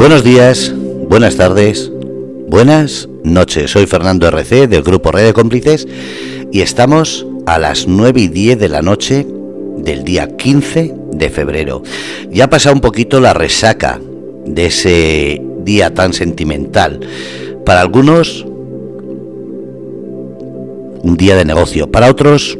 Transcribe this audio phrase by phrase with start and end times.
[0.00, 0.74] Buenos días,
[1.10, 1.92] buenas tardes,
[2.48, 3.70] buenas noches.
[3.70, 5.86] Soy Fernando RC del grupo Red de Cómplices
[6.50, 9.26] y estamos a las 9 y 10 de la noche
[9.76, 11.82] del día 15 de febrero.
[12.30, 14.00] Ya ha pasado un poquito la resaca
[14.46, 17.00] de ese día tan sentimental.
[17.66, 18.46] Para algunos,
[21.02, 21.90] un día de negocio.
[21.92, 22.58] Para otros,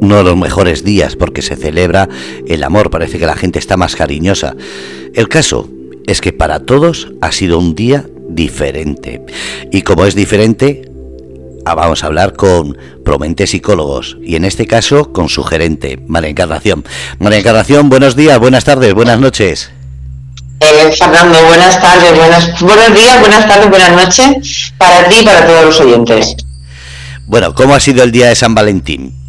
[0.00, 2.08] uno de los mejores días porque se celebra
[2.46, 2.90] el amor.
[2.90, 4.54] Parece que la gente está más cariñosa.
[5.14, 5.68] El caso
[6.06, 9.22] es que para todos ha sido un día diferente.
[9.72, 10.88] Y como es diferente,
[11.64, 16.30] ah, vamos a hablar con Promente Psicólogos y en este caso con su gerente, María
[16.30, 16.84] Encarnación.
[17.18, 19.70] María Encarnación, buenos días, buenas tardes, buenas noches.
[20.60, 25.46] Eh, Fernando, buenas tardes, buenas, buenos días, buenas tardes, buenas noches para ti y para
[25.46, 26.36] todos los oyentes.
[27.26, 29.25] Bueno, ¿cómo ha sido el día de San Valentín?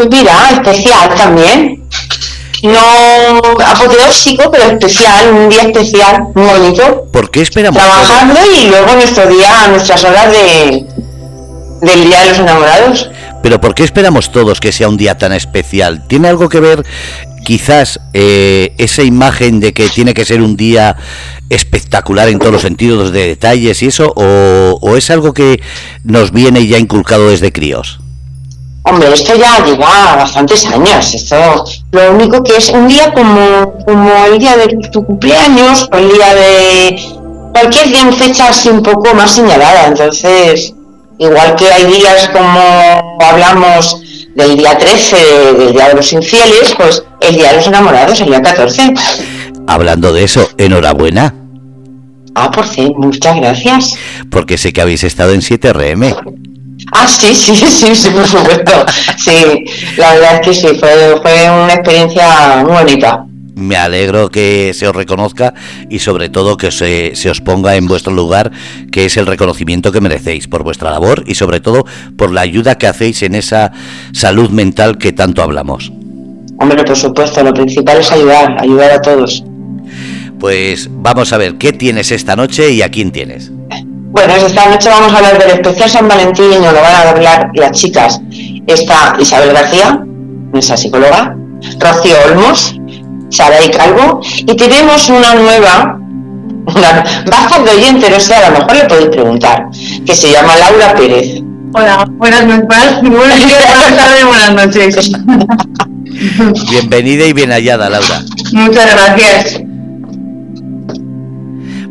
[0.00, 1.84] Pues mira, especial también.
[2.62, 7.06] No apoteósico, pero especial, un día especial, muy bonito.
[7.12, 7.82] ¿Por qué esperamos?
[7.82, 10.86] Trabajando y luego nuestro día, nuestras horas de,
[11.82, 13.10] del Día de los Enamorados.
[13.42, 16.06] Pero ¿por qué esperamos todos que sea un día tan especial?
[16.08, 16.82] ¿Tiene algo que ver
[17.44, 20.96] quizás eh, esa imagen de que tiene que ser un día
[21.50, 24.14] espectacular en todos los sentidos de detalles y eso?
[24.16, 25.60] ¿O, o es algo que
[26.04, 27.99] nos viene ya inculcado desde críos?
[28.82, 31.14] Hombre, esto ya lleva bastantes años.
[31.14, 35.96] Esto, lo único que es un día como, como el día de tu cumpleaños o
[35.96, 37.02] el día de
[37.52, 39.86] cualquier día en fecha así un poco más señalada.
[39.86, 40.74] Entonces,
[41.18, 44.00] igual que hay días como hablamos
[44.34, 45.16] del día 13,
[45.58, 48.94] del día de los infieles, pues el día de los enamorados, el día 14.
[49.66, 51.34] Hablando de eso, enhorabuena.
[52.34, 53.94] Ah, por fin, muchas gracias.
[54.30, 56.49] Porque sé que habéis estado en 7RM.
[56.92, 58.86] Ah, sí, sí, sí, sí, por supuesto.
[59.16, 59.64] Sí,
[59.96, 63.24] la verdad es que sí, fue, fue una experiencia muy bonita.
[63.56, 65.52] Me alegro que se os reconozca
[65.90, 68.52] y sobre todo que se, se, os ponga en vuestro lugar,
[68.90, 71.84] que es el reconocimiento que merecéis por vuestra labor y sobre todo
[72.16, 73.72] por la ayuda que hacéis en esa
[74.12, 75.92] salud mental que tanto hablamos.
[76.58, 79.44] Hombre, por supuesto, lo principal es ayudar, ayudar a todos.
[80.38, 83.52] Pues vamos a ver, ¿qué tienes esta noche y a quién tienes?
[84.12, 87.10] Bueno, esta noche vamos a hablar del especial San Valentín y nos lo van a
[87.10, 88.20] hablar las chicas.
[88.66, 90.04] Está Isabel García,
[90.52, 91.36] nuestra psicóloga,
[91.78, 92.74] Rocío Olmos,
[93.30, 96.00] Saray Calvo, y tenemos una nueva,
[96.66, 99.66] una baja de oyente, no sé, a lo mejor le podéis preguntar,
[100.04, 101.42] que se llama Laura Pérez.
[101.74, 105.12] Hola, buenas noches, buenas tardes, buenas noches.
[106.70, 108.22] Bienvenida y bien hallada, Laura.
[108.52, 109.69] Muchas gracias.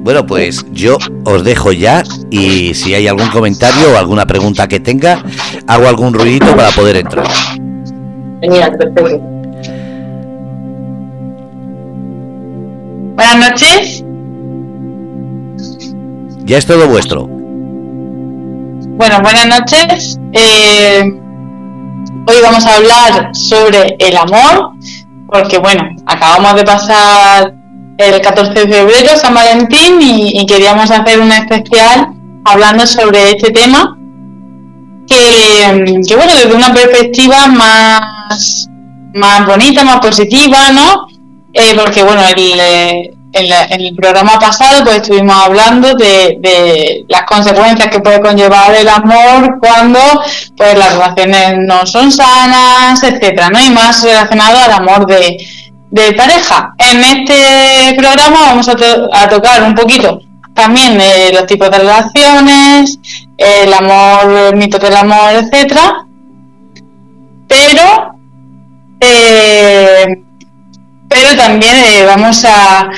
[0.09, 4.79] Bueno, pues yo os dejo ya y si hay algún comentario o alguna pregunta que
[4.79, 5.23] tenga,
[5.67, 7.27] hago algún ruidito para poder entrar.
[8.41, 9.19] Genial, perfecto.
[13.13, 14.03] Buenas noches.
[16.45, 17.27] Ya es todo vuestro.
[17.27, 20.19] Bueno, buenas noches.
[20.33, 24.71] Eh, hoy vamos a hablar sobre el amor,
[25.27, 27.58] porque bueno, acabamos de pasar
[27.99, 32.13] el 14 de febrero, San Valentín, y, queríamos hacer un especial
[32.45, 33.97] hablando sobre este tema,
[35.05, 38.69] que, que, bueno, desde una perspectiva más,
[39.13, 41.07] más bonita, más positiva, ¿no?
[41.53, 42.59] Eh, porque bueno, el,
[43.33, 48.87] el, el, programa pasado pues estuvimos hablando de, de, las consecuencias que puede conllevar el
[48.87, 49.99] amor cuando
[50.55, 53.59] pues las relaciones no son sanas, etcétera, ¿no?
[53.59, 55.37] Y más relacionado al amor de
[55.91, 56.73] de pareja.
[56.77, 60.21] En este programa vamos a, to a tocar un poquito
[60.59, 62.99] también eh, los tipos de relaciones,
[63.37, 66.05] el amor, el mito del amor, etcétera.
[67.47, 68.15] Pero,
[68.99, 70.05] eh,
[71.07, 72.89] pero también eh, vamos a,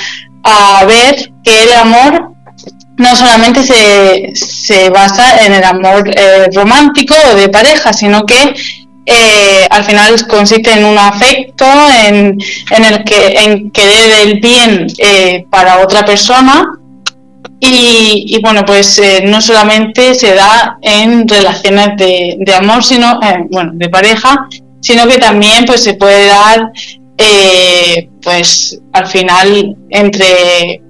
[0.43, 2.33] a, ver que el amor
[2.97, 8.53] no solamente se, se basa en el amor eh, romántico o de pareja, sino que
[9.13, 11.65] eh, al final consiste en un afecto,
[12.05, 12.37] en,
[12.69, 16.65] el que en querer el bien eh, para otra persona
[17.59, 23.19] y, bueno pues eh, no solamente se da en relaciones de, de amor sino
[23.51, 24.47] bueno de pareja
[24.79, 26.71] sino que también pues se puede dar
[28.23, 30.81] pues al final entre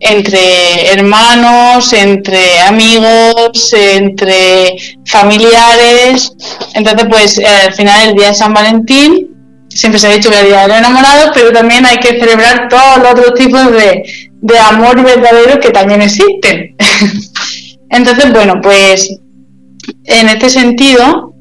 [0.00, 4.76] entre hermanos, entre amigos, entre
[5.06, 6.32] familiares.
[6.74, 9.28] Entonces, pues al final el día de San Valentín
[9.68, 12.68] siempre se ha dicho que el día de los enamorados, pero también hay que celebrar
[12.68, 14.02] todos los otros tipos de,
[14.40, 16.74] de amor verdadero que también existen.
[17.90, 19.20] Entonces, bueno, pues
[20.04, 21.34] en este sentido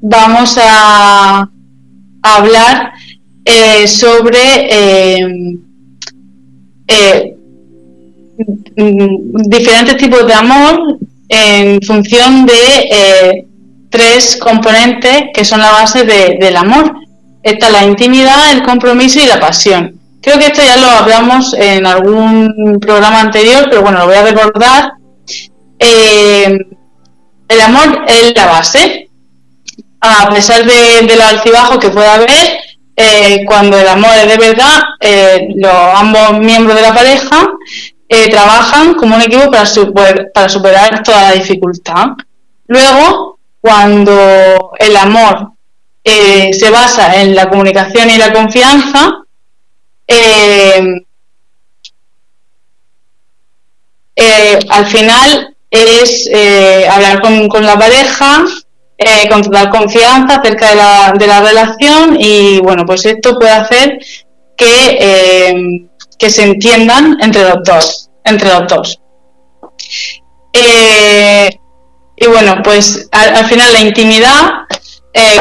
[0.00, 1.48] vamos a,
[2.24, 2.92] hablar
[3.44, 4.38] eh, sobre
[4.70, 5.58] eh,
[6.86, 7.31] eh,
[8.36, 10.98] diferentes tipos de amor
[11.28, 13.46] en función de eh,
[13.90, 16.94] tres componentes que son la base del amor.
[17.42, 19.98] Está la intimidad, el compromiso y la pasión.
[20.20, 24.22] Creo que esto ya lo hablamos en algún programa anterior, pero bueno, lo voy a
[24.22, 24.92] recordar.
[25.78, 26.58] Eh,
[27.48, 29.08] el amor es la base.
[30.00, 32.30] A pesar de, de los altibajos que pueda haber,
[32.96, 34.82] eh, cuando el amor es de verdad,
[35.56, 37.48] los ambos miembros de la pareja
[38.30, 39.64] trabajan como un equipo para,
[40.32, 42.08] para superar toda la dificultad.
[42.66, 45.52] Luego, cuando el amor
[46.04, 49.22] se basa en la comunicación y la confianza,
[50.06, 51.04] eh,
[54.16, 58.44] eh, al final es eh, hablar con, la pareja,
[59.30, 63.98] con total confianza acerca de la, de la, relación y bueno, pues esto puede hacer
[64.56, 65.88] que,
[66.18, 69.00] que se entiendan entre los dos, entre los dos.
[70.52, 74.50] y bueno, pues al, final la intimidad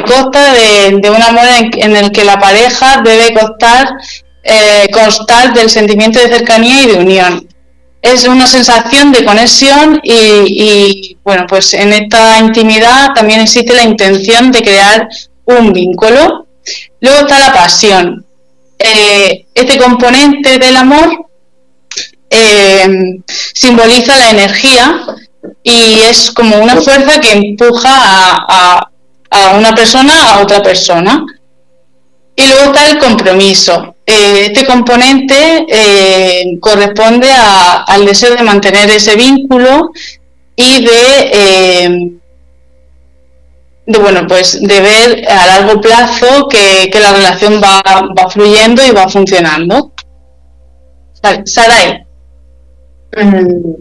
[0.06, 3.88] consta de, un amor en, el que la pareja debe costar
[4.44, 7.48] eh, constar del sentimiento de cercanía y de unión.
[8.01, 14.51] Es una sensación de conexión y, bueno, pues en esta intimidad también existe la intención
[14.51, 15.07] de crear
[15.45, 16.48] un vínculo.
[17.00, 18.25] Luego está la pasión.
[18.80, 21.28] Eh, este componente del amor
[22.33, 25.06] eh, simboliza la energía
[25.63, 28.88] y es como una fuerza que empuja a,
[29.57, 31.25] una persona a otra persona.
[32.36, 33.95] Y luego está el compromiso.
[34.06, 39.92] Eh, este componente eh, corresponde al deseo de mantener ese vínculo
[40.56, 42.12] y de,
[43.86, 49.92] bueno, pues de ver a largo plazo que, la relación va, fluyendo y va funcionando.
[51.45, 52.11] Saray.
[53.18, 53.74] Mm,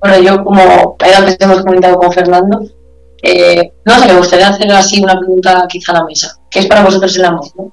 [0.00, 5.18] bueno, yo como antes hemos comentado con Fernando, no sé, me gustaría hacer así una
[5.18, 6.38] pregunta quizá a la mesa.
[6.50, 7.44] ¿Qué es para vosotros el amor?
[7.56, 7.72] ¿no?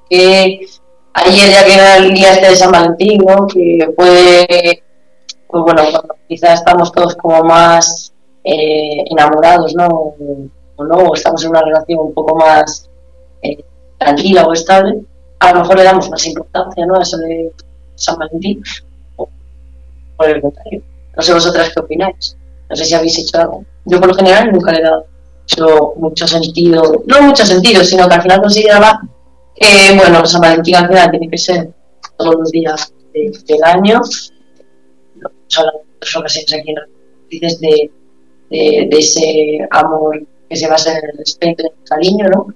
[1.14, 3.48] ayer ya que era el día este de San Valentín, ¿no?
[3.48, 4.84] que fue,
[5.48, 8.14] pues bueno, cuando quizás estamos todos como más
[8.44, 9.88] eh, enamorados, ¿no?
[9.88, 12.90] O no, estamos en una relación un poco más
[13.42, 13.64] eh,
[13.98, 15.02] tranquila o estable,
[15.40, 16.96] a lo mejor le damos más importancia, ¿no?
[16.96, 17.52] A eso de
[17.96, 18.64] San Valentín,
[20.19, 20.83] por el contrario.
[21.16, 22.38] No sé vosotras qué opináis.
[22.69, 23.66] No sé si habéis hecho algo.
[23.86, 25.06] Yo por lo general nunca le he dado
[25.95, 29.01] mucho sentido, no mucho sentido, sino que al final consideraba
[29.56, 31.69] eh, bueno, San Valentín al final tiene que ser
[32.18, 34.00] todos los días del año.
[35.16, 36.74] De otras ocasiones aquí
[37.30, 37.92] dices de,
[38.50, 42.48] de, ese amor que se basa en el respeto en el cariño, ¿no?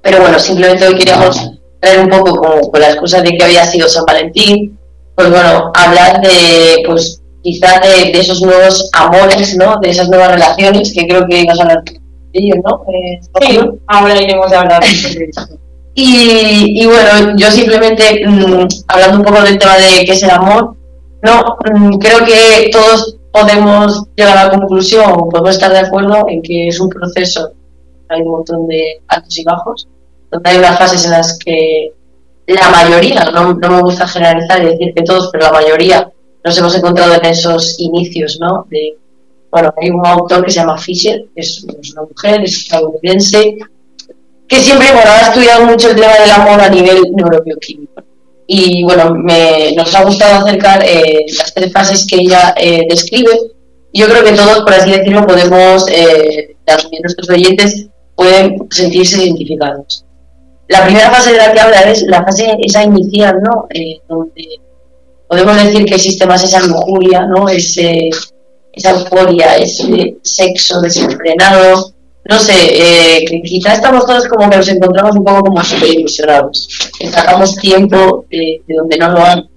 [0.00, 1.50] Pero bueno, simplemente hoy queríamos
[1.80, 4.78] traer un poco con, las cosas de que había sido San Valentín,
[5.14, 9.78] pues bueno, hablar de, pues quizás de, esos nuevos amores, ¿no?
[9.80, 12.00] De esas nuevas relaciones que creo que ibas a hablar de
[12.32, 12.84] ellos, ¿no?
[12.92, 15.58] Eh, sí, ahora iremos a hablar de eso.
[15.94, 20.76] Y, bueno, yo simplemente, mm, hablando un poco del tema de qué es el amor,
[21.22, 26.40] no, mm, creo que todos podemos llegar a la conclusión, podemos estar de acuerdo en
[26.42, 27.52] que es un proceso,
[28.08, 29.88] hay un montón de altos y bajos,
[30.30, 31.92] donde hay unas fases en las que
[32.60, 36.10] la mayoría, no, no me gusta generalizar y decir que todos, pero la mayoría
[36.44, 38.66] nos hemos encontrado en esos inicios, ¿no?
[38.68, 38.96] De,
[39.50, 43.58] bueno, hay un autor que se llama Fisher, es, es una mujer, es estadounidense,
[44.48, 48.02] que siempre, bueno, ha estudiado mucho el tema del amor a nivel neurobioquímico.
[48.46, 53.30] Y bueno, me, nos ha gustado acercar eh, las tres fases que ella eh, describe.
[53.94, 60.04] Yo creo que todos, por así decirlo, podemos, eh, también nuestros oyentes, pueden sentirse identificados.
[60.68, 63.66] La primera fase de la que habla es la fase esa inicial, ¿no?
[63.70, 64.48] Eh, donde
[65.28, 67.48] podemos decir que existe más esa lujuria, ¿no?
[67.48, 68.10] Ese,
[68.72, 71.92] esa euforia, ese sexo desenfrenado,
[72.24, 76.68] no sé, eh, quizá estamos todos como que nos encontramos un poco como súper ilusionados,
[77.10, 79.48] sacamos tiempo de, donde no lo han.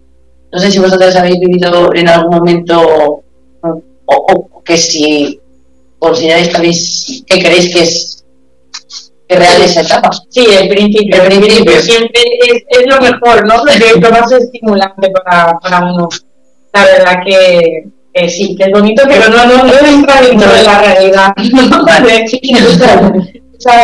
[0.51, 3.21] No sé si vosotros habéis vivido en algún momento
[4.05, 5.39] o, que si
[5.99, 8.14] consideráis que, habéis, que que es
[9.27, 10.09] que real esa etapa.
[10.29, 11.21] Sí, el principio.
[11.21, 11.79] El principio.
[11.79, 13.65] Siempre es, es lo mejor, ¿no?
[13.67, 16.09] Es lo más estimulante para, para uno.
[16.73, 17.85] La verdad que
[18.29, 21.33] sí, que es bonito, pero no, no, no entra dentro de la realidad.
[21.85, 22.39] vale, sí,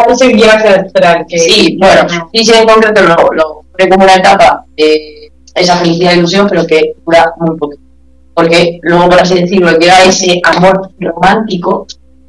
[0.10, 1.25] ese viaje astral.
[1.27, 6.13] Que, sí, bueno, sí, sí, en concreto lo, lo como una etapa de esa felicidad
[6.13, 7.75] y ilusión, pero que dura muy poco.
[8.33, 11.88] Porque luego, por así decirlo, llega ese amor romántico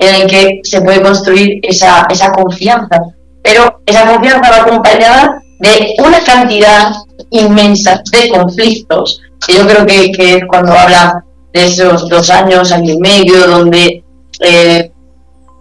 [0.09, 3.00] en el que se puede construir esa, esa confianza.
[3.42, 6.92] Pero esa confianza va acompañada de una cantidad
[7.30, 12.94] inmensa de conflictos, yo creo que, que es cuando habla de esos dos años, año
[12.94, 14.04] y medio, donde
[14.40, 14.92] eh,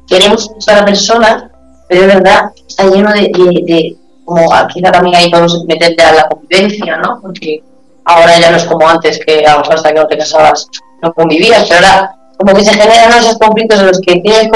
[0.08, 1.52] queremos a la persona,
[1.88, 3.32] pero es verdad, está lleno de,
[3.66, 7.20] de, como quizá también ahí podemos meterte a la convivencia, ¿no?
[7.22, 7.64] Porque
[8.06, 10.68] ahora ya no es como antes, que a lo mejor hasta que no te casabas
[11.02, 14.50] no convivías, pero ahora como que se generan esos conflictos en los que tienes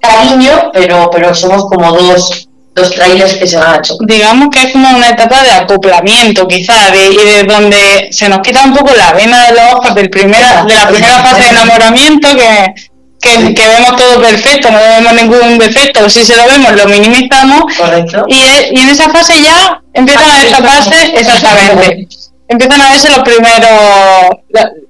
[0.00, 3.96] cariño, pero, pero somos como dos dos trailers que se han hecho.
[4.00, 8.64] Digamos que es como una etapa de acoplamiento, quizás, y de donde se nos quita
[8.64, 12.28] un poco la vena de los ojos del primera, de la primera fase de enamoramiento
[12.36, 17.74] que, que, vemos todo perfecto, no vemos ningún defecto, si se lo vemos lo minimizamos
[17.76, 18.24] Correcto.
[18.28, 18.34] Y,
[18.76, 22.08] y en esa fase ya empiezan a destaparse, exactamente,
[22.48, 23.70] empiezan a verse los primeros,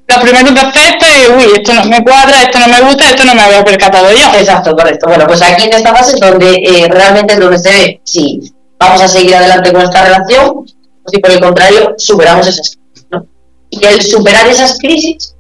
[0.07, 3.35] los primeros defectos y, uy, esto no me cuadra, esto no me gusta, esto no
[3.35, 4.39] me había percatado yo.
[4.39, 5.07] Exacto, correcto.
[5.07, 8.55] Bueno, pues aquí en esta fase es donde eh, realmente es donde se ve si
[8.79, 10.65] vamos a seguir adelante con esta relación o
[11.11, 13.31] si por el contrario superamos esas crisis.
[13.71, 15.35] Y el superar esas crisis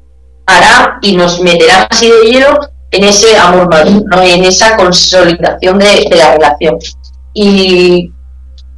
[0.46, 2.58] hará y nos meterá así de hielo
[2.90, 4.22] en ese amor maduro, ¿no?
[4.22, 6.78] en esa consolidación de, de la relación.
[7.34, 8.10] Y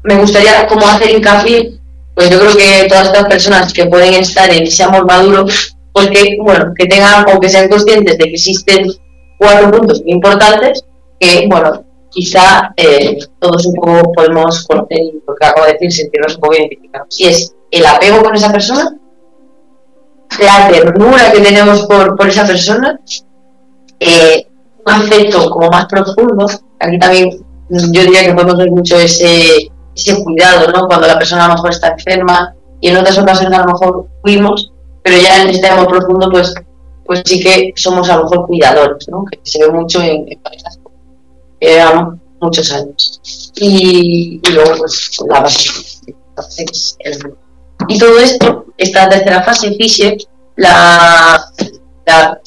[0.02, 1.78] me gustaría como hacer hincapié,
[2.14, 5.46] pues yo creo que todas estas personas que pueden estar en ese amor maduro
[5.96, 8.86] pues que, bueno, que tengan o que sean conscientes de que existen
[9.38, 10.84] cuatro puntos muy importantes
[11.18, 15.90] que, bueno, quizá eh, todos un poco podemos conocer y lo que acabo de decir,
[15.90, 17.08] sentirnos un poco identificados.
[17.08, 18.94] Si es el apego con esa persona,
[20.38, 23.00] la ternura que tenemos por, por esa persona,
[23.98, 24.46] eh,
[24.84, 26.46] un afecto como más profundo,
[26.78, 27.30] aquí también
[27.70, 30.86] yo diría que podemos ver mucho ese, ese cuidado, ¿no?
[30.88, 34.08] Cuando la persona a lo mejor está enferma y en otras ocasiones a lo mejor
[34.20, 34.74] fuimos
[35.06, 36.52] pero ya en este amor profundo, pues,
[37.04, 39.24] pues sí que somos a lo mejor cuidadores, ¿no?
[39.30, 40.80] que se ve mucho en, parejas
[41.60, 43.52] que llevamos muchos años.
[43.60, 45.70] Y, luego, pues, la base.
[47.86, 50.16] y todo esto, esta tercera fase, Fisher,
[50.56, 51.40] la,
[52.04, 52.40] la,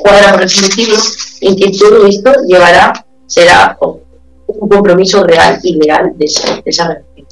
[0.00, 0.96] cuadra, por así decirlo,
[1.42, 6.88] en que todo esto llevará, será un compromiso real y legal de esa, de esa
[6.88, 7.28] relación.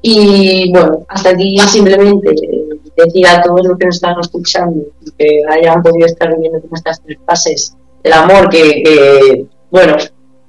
[0.00, 2.34] Y bueno, hasta aquí simplemente
[2.96, 4.84] decir a todos los que nos están escuchando
[5.18, 9.96] que hayan podido estar viviendo con estas tres fases del amor que, bueno,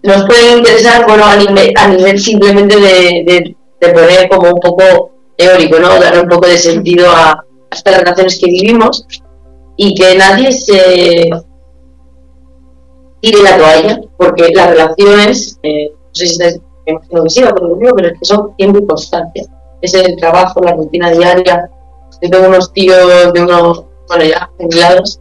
[0.03, 5.11] nos pueden interesar, bueno, a nivel, a nivel simplemente de, de, poner como un poco
[5.37, 5.99] teórico, ¿no?
[5.99, 9.05] Dar un poco de sentido a, estas relaciones que vivimos
[9.77, 11.29] y que nadie se
[13.19, 17.43] tire la toalla, porque las relaciones, eh, no sé si estáis, me imagino que sí,
[17.95, 19.43] pero es que son tiempo y constancia.
[19.81, 21.69] Es el trabajo, la rutina diaria,
[22.29, 25.19] tengo unos tíos de unos, bueno, ya jubilados,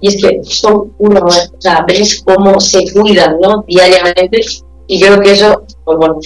[0.00, 3.64] y es que son uno, o sea, ves cómo se cuidan, ¿no?
[3.66, 4.40] Diariamente,
[4.88, 6.18] y creo que eso, pues bueno,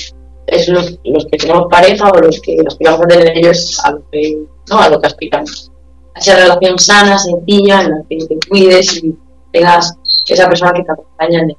[0.47, 3.79] es los, los que tenemos pareja o los que, los que vamos a tener ellos
[3.85, 4.39] a lo que,
[4.71, 4.79] ¿no?
[4.79, 5.71] A lo que aspiramos.
[6.15, 9.15] A esa relación sana, sencilla, en la que te cuides y
[9.53, 9.95] tengas
[10.27, 11.57] esa persona que te acompaña en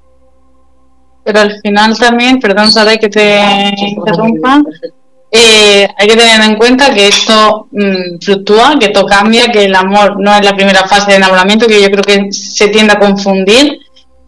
[1.23, 3.39] Pero al final también, perdón, Sara, que te
[3.79, 4.63] interrumpa,
[5.29, 9.75] eh, hay que tener en cuenta que esto mm, fluctúa, que esto cambia, que el
[9.75, 12.99] amor no es la primera fase de enamoramiento, que yo creo que se tiende a
[12.99, 13.79] confundir.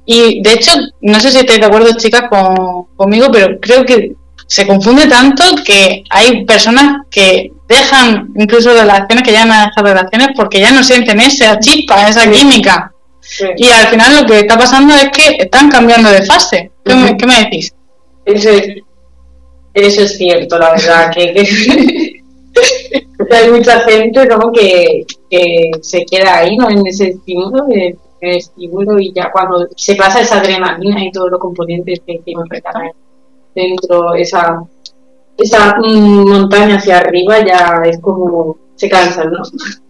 [0.06, 2.24] Y de hecho, no sé si estáis de acuerdo, chicas,
[2.96, 4.14] conmigo, pero creo que
[4.48, 10.30] se confunde tanto que hay personas que dejan incluso relaciones, que ya no dejan relaciones
[10.36, 12.92] porque ya no sienten esa chispa, esa química.
[13.58, 16.72] Y al final lo que está pasando es que están cambiando de fase.
[16.84, 17.74] ¿Qué, me, ¿qué me decís?
[18.26, 18.82] Eso es
[19.90, 21.34] cierto, la verdad, que,
[23.32, 24.52] hay mucha gente ¿no?
[24.52, 26.70] que, que se queda ahí ¿no?
[26.70, 31.32] en ese estímulo, en el estímulo y ya cuando se pasa esa adrenalina y todos
[31.32, 32.92] los componentes que, recargan
[33.56, 34.62] dentro, esa,
[35.38, 39.42] esa mm, montaña hacia arriba ya es como se cansan, ¿no?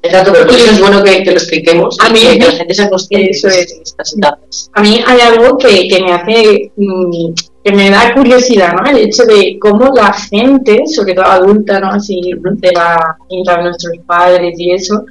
[0.00, 1.96] Exacto, pero es bueno que, que lo expliquemos.
[2.00, 4.70] A mí, que la gente se consciente eso es, estas etapas.
[4.74, 7.32] A mí hay algo que, que me hace mm,
[7.68, 8.90] que me da curiosidad, ¿no?
[8.90, 11.88] El hecho de cómo la gente, sobre todo adulta, ¿no?
[11.88, 15.04] Así de la de nuestros padres y eso,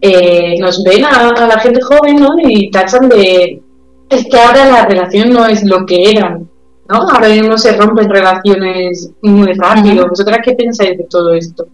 [0.00, 2.34] eh, nos ven a, la gente joven, ¿no?
[2.38, 3.62] Y tachan de
[4.10, 6.50] es que ahora la relación no es lo que eran,
[6.88, 6.96] ¿no?
[6.96, 10.08] Ahora mismo se rompen relaciones muy rápido.
[10.08, 11.66] ¿Vosotras qué pensáis de todo esto?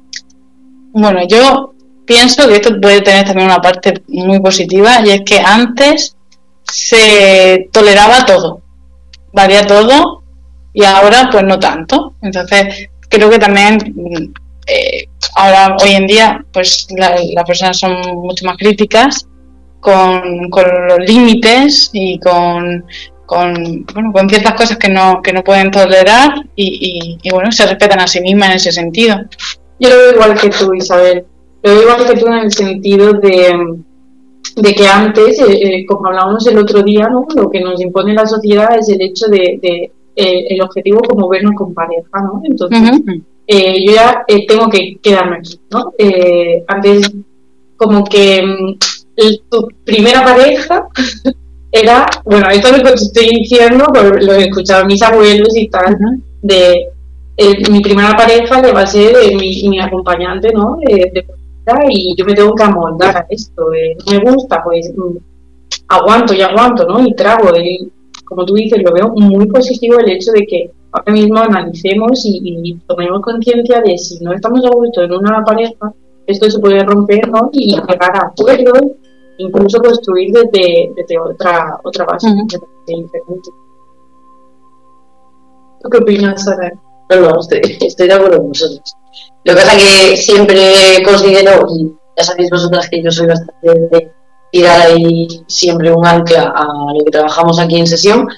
[0.92, 5.40] Bueno, yo pienso que esto puede tener también una parte muy positiva y es que
[5.40, 6.16] antes
[6.62, 8.60] se toleraba todo,
[9.32, 10.17] valía todo
[10.78, 12.14] y ahora pues no tanto.
[12.22, 13.78] Entonces creo que también
[14.66, 19.26] eh, ahora hoy en día pues las personas son mucho más críticas
[19.80, 22.84] con, con los límites y con
[23.26, 28.00] con, bueno, con ciertas cosas que no, que no pueden tolerar y, bueno, se respetan
[28.00, 29.16] a sí mismas en ese sentido.
[29.78, 31.26] Yo lo veo igual que tú, Isabel.
[31.62, 33.54] Lo veo igual que tú en el sentido de,
[34.56, 37.26] de que antes, eh, eh, como hablábamos el otro día, ¿no?
[37.36, 41.54] lo que nos impone la sociedad es el hecho de eh, el objetivo como vernos
[41.54, 42.42] con pareja, ¿no?
[42.44, 43.00] Entonces,
[43.46, 45.92] yo ya tengo que quedarme aquí, ¿no?
[46.66, 47.10] antes,
[47.76, 48.78] como que mm,
[49.48, 50.88] tu primera pareja
[51.72, 55.96] era, bueno, esto lo que estoy diciendo, lo he escuchado a mis abuelos y tal,
[56.42, 56.88] de
[57.70, 60.78] mi primera pareja le va a ser mi, mi acompañante, ¿no?
[60.82, 61.24] de
[61.90, 63.72] y yo me tengo que amoldar a esto.
[63.72, 65.16] Eh, no me gusta, pues mm,
[65.88, 67.06] aguanto y aguanto, ¿no?
[67.06, 67.56] Y trago.
[67.56, 67.90] Y,
[68.28, 72.78] como tú dices, lo veo muy positivo el hecho de que ahora mismo analicemos y,
[72.86, 75.92] tomemos conciencia de si no estamos a gusto en una pareja,
[76.26, 77.48] esto se puede romper, ¿no?
[77.52, 78.82] Y llegar a acuerdos,
[79.38, 82.28] incluso construir desde, desde otra, otra base
[82.86, 83.50] diferente.
[85.80, 86.70] ¿Tú qué opinas, Sara?
[87.10, 88.94] No, no, estoy, estoy de acuerdo con vosotros.
[89.44, 90.58] Lo que pasa que siempre
[91.02, 94.17] considero, y ya sabéis vosotras que yo soy bastante de
[94.50, 98.28] tirar ahí siempre un ancla a lo que trabajamos aquí en sesión,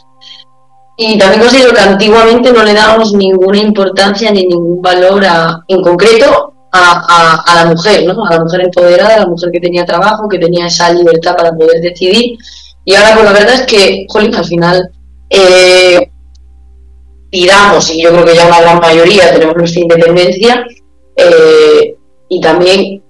[1.03, 5.25] y también considero que antiguamente no le dábamos ninguna importancia ni ningún valor
[5.67, 8.23] en concreto a, a, la mujer, ¿no?
[8.27, 11.53] a la mujer empoderada, a la mujer que tenía trabajo, que tenía esa libertad para
[11.53, 12.37] poder decidir.
[12.85, 14.91] Y ahora, pues la verdad es que, jolín, al final
[15.31, 16.11] eh,
[17.31, 20.67] tiramos, y yo creo que ya la gran mayoría tenemos nuestra independencia,
[21.17, 21.97] eh,
[22.29, 23.03] y también,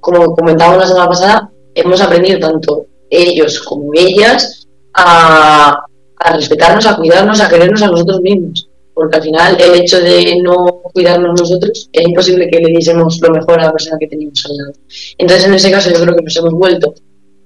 [0.00, 5.84] como comentábamos la semana pasada, hemos aprendido tanto ellos como ellas a,
[6.32, 8.68] respetarnos, a cuidarnos, a querernos a nosotros mismos.
[8.94, 13.30] Porque al final el hecho de no cuidarnos nosotros es imposible que le diésemos lo
[13.30, 14.72] mejor a la persona que teníamos al lado.
[15.16, 16.94] Entonces en ese caso yo creo que nos hemos vuelto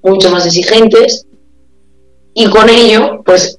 [0.02, 1.26] mucho más exigentes
[2.34, 3.58] y con ello pues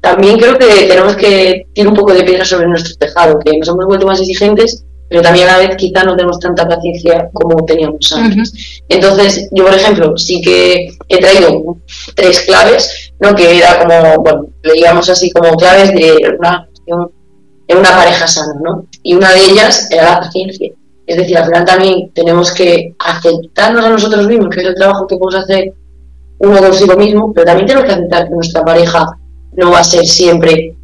[0.00, 3.68] también creo que tenemos que tirar un poco de piedra sobre nuestro tejado, que nos
[3.68, 7.64] hemos vuelto más exigentes pero también a la vez quizá no tenemos tanta paciencia como
[7.64, 8.82] teníamos antes.
[8.88, 11.78] Entonces, yo por ejemplo, sí que he traído
[12.14, 13.34] tres claves, ¿no?
[13.34, 16.68] que era como, bueno, le digamos así como claves de una,
[17.66, 18.86] de una pareja sana, ¿no?
[19.02, 20.72] Y una de ellas era la paciencia.
[21.06, 25.06] Es decir, al final también tenemos que aceptarnos a nosotros mismos, que es el trabajo
[25.06, 25.72] que podemos hacer
[26.40, 29.06] uno consigo mismo, pero también tenemos que aceptar que nuestra pareja
[29.52, 30.76] no va a ser siempre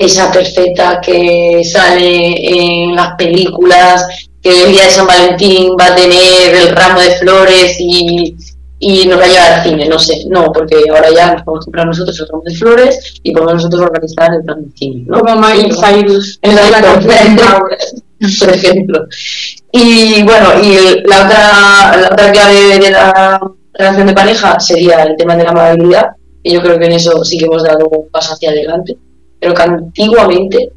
[0.00, 4.06] esa perfecta que sale en las películas,
[4.42, 8.34] que el día de San Valentín va a tener el ramo de flores y,
[8.78, 11.66] y nos va a llevar al cine, no sé, no, porque ahora ya nos podemos
[11.66, 15.04] comprar nosotros el ramo de flores y podemos nosotros organizar el plan de cine.
[15.06, 15.20] ¿no?
[15.20, 16.82] Como Miley Cyrus en la
[18.40, 19.06] por ejemplo.
[19.70, 23.38] Y bueno, y la otra, la otra clave de la
[23.74, 26.06] relación de pareja sería el tema de la amabilidad,
[26.42, 28.96] y yo creo que en eso sí que hemos dado un paso hacia adelante
[29.40, 30.72] pero que antiguamente,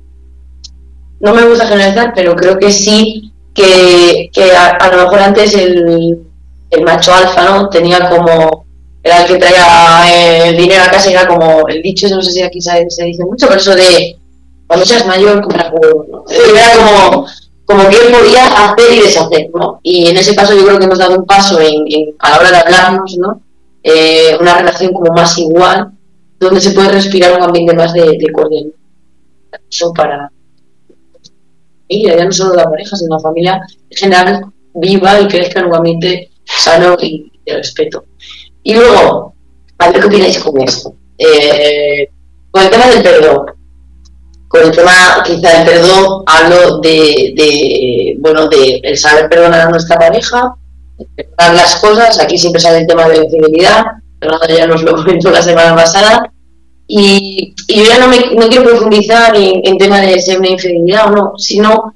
[1.19, 6.19] no me gusta generalizar, pero creo que sí que, a, lo mejor antes el,
[6.83, 7.69] macho alfa, ¿no?
[7.69, 8.65] Tenía como,
[9.03, 12.31] era el que traía el dinero a casa y era como, el dicho, no sé
[12.31, 14.17] si aquí se, dice mucho, pero eso de,
[14.67, 17.27] cuando seas mayor, compra juego, Era como,
[17.65, 19.79] como que él podía hacer y deshacer, ¿no?
[19.83, 21.85] Y en ese caso yo creo que hemos dado un paso en,
[22.19, 23.41] a la hora de hablarnos, ¿no?
[23.83, 25.91] Eh, una relación como más igual,
[26.43, 28.75] donde se puede respirar un ambiente más de, de cordialidad.
[29.69, 30.29] Eso para
[31.87, 35.67] y ya no solo la pareja, sino la familia en general viva y crezca en
[35.67, 35.99] un
[36.45, 38.05] sano y de respeto.
[38.63, 39.35] Y luego,
[39.77, 40.95] a ver qué opináis con esto.
[41.17, 42.09] Eh,
[42.51, 43.45] con el tema del perdón.
[44.47, 49.97] Con el tema quizá del perdón hablo de, bueno, de el saber perdonar a nuestra
[49.97, 50.55] pareja,
[51.37, 53.85] perdonar las cosas, aquí siempre sale el tema de la infidelidad,
[54.47, 56.31] ya nos lo comentó la semana pasada,
[56.95, 61.07] y, yo ya no, me, no quiero profundizar en, en tema de ser una infidelidad
[61.07, 61.95] o no, sino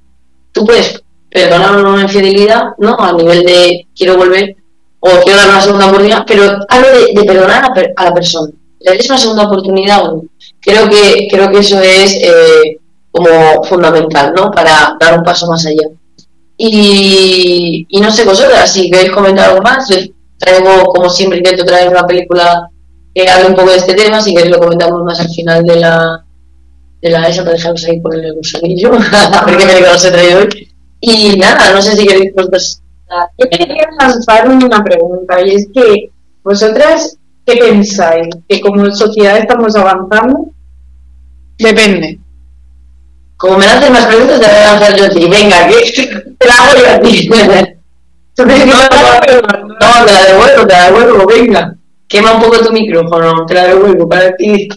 [0.52, 3.00] tú puedes perdonar una infidelidad, ¿no?
[3.00, 4.56] A nivel de quiero volver
[5.00, 8.52] o quiero dar una segunda oportunidad, pero hablo de, perdonar a, la persona.
[8.80, 10.24] ¿Le des una segunda oportunidad o no?
[10.60, 12.80] Creo que, creo que eso es eh,
[13.12, 14.50] como fundamental, ¿no?
[14.50, 15.90] Para dar un paso más allá.
[16.58, 19.88] Y, y no sé vosotras, si queréis comentar algo más,
[20.40, 22.68] traigo, como siempre, intento traer una película
[23.18, 25.78] que hable un poco de este tema, si queréis lo comentamos más al final de
[25.78, 26.24] la
[27.02, 30.12] de la esa para dejaros ahí por el gusanillo, a ver qué película os he
[30.12, 30.74] traído hoy.
[31.00, 32.82] Y nada, no sé si queréis vosotros.
[33.38, 36.12] Yo quería lanzar una pregunta, y es que
[36.44, 38.28] vosotras, ¿qué pensáis?
[38.48, 40.52] ¿Que como sociedad estamos avanzando?
[41.58, 42.20] Depende.
[43.38, 45.28] Como me hacen más preguntas, te voy a lanzar yo a ti.
[45.28, 47.30] Venga, que te la hago yo a ti.
[47.30, 47.36] no,
[48.36, 48.46] te
[50.14, 51.77] la devuelvo, te la devuelvo, venga.
[52.08, 54.68] Quema un poco tu micrófono, te la devuelvo para ti.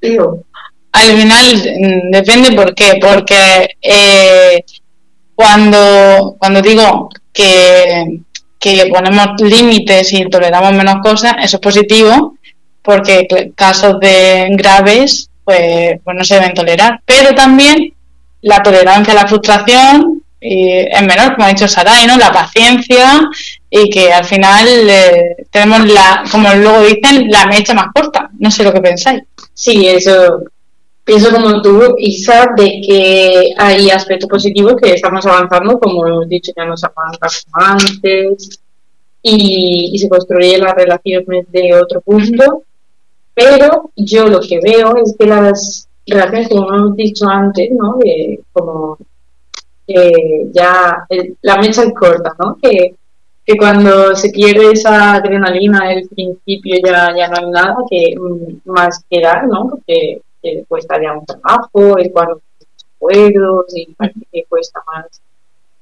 [0.00, 0.44] tío.
[0.92, 4.64] Al final mm, depende por qué, porque eh,
[5.34, 8.20] cuando, cuando digo que,
[8.58, 12.36] que ponemos límites y toleramos menos cosas, eso es positivo,
[12.82, 17.00] porque cl- casos de graves pues, pues no se deben tolerar.
[17.06, 17.94] Pero también
[18.42, 22.16] la tolerancia la frustración eh, es menor, como ha dicho Sarai, ¿no?
[22.16, 23.28] La paciencia
[23.70, 28.30] y que al final eh, tenemos la, como luego dicen, la mecha más corta.
[28.38, 29.22] No sé lo que pensáis.
[29.54, 30.42] Sí, eso.
[31.04, 36.52] Pienso como tú, Isa, de que hay aspectos positivos que estamos avanzando, como hemos dicho,
[36.56, 38.60] ya nos avanzamos antes,
[39.20, 42.64] y, y se construye las relaciones de otro punto.
[43.34, 47.96] Pero yo lo que veo es que las relaciones, como hemos dicho antes, ¿no?
[47.98, 48.98] De, como
[49.86, 50.12] que
[50.52, 52.56] ya el- la mecha es corta, ¿no?
[52.62, 52.94] Que,
[53.44, 58.70] que cuando se pierde esa adrenalina del principio ya, ya no hay nada que mm,
[58.70, 59.68] más que dar, ¿no?
[59.68, 63.94] Porque que cuesta ya un trabajo, el cuando los acuerdos y
[64.32, 65.06] que cuesta más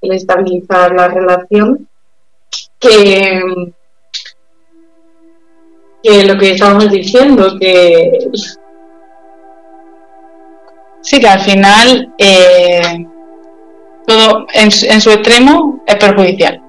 [0.03, 1.87] el estabilizar la relación
[2.79, 3.43] que,
[6.03, 8.31] que lo que estábamos diciendo, que
[11.03, 13.07] Sí, que al final eh,
[14.07, 16.63] todo en, su- en su extremo es perjudicial.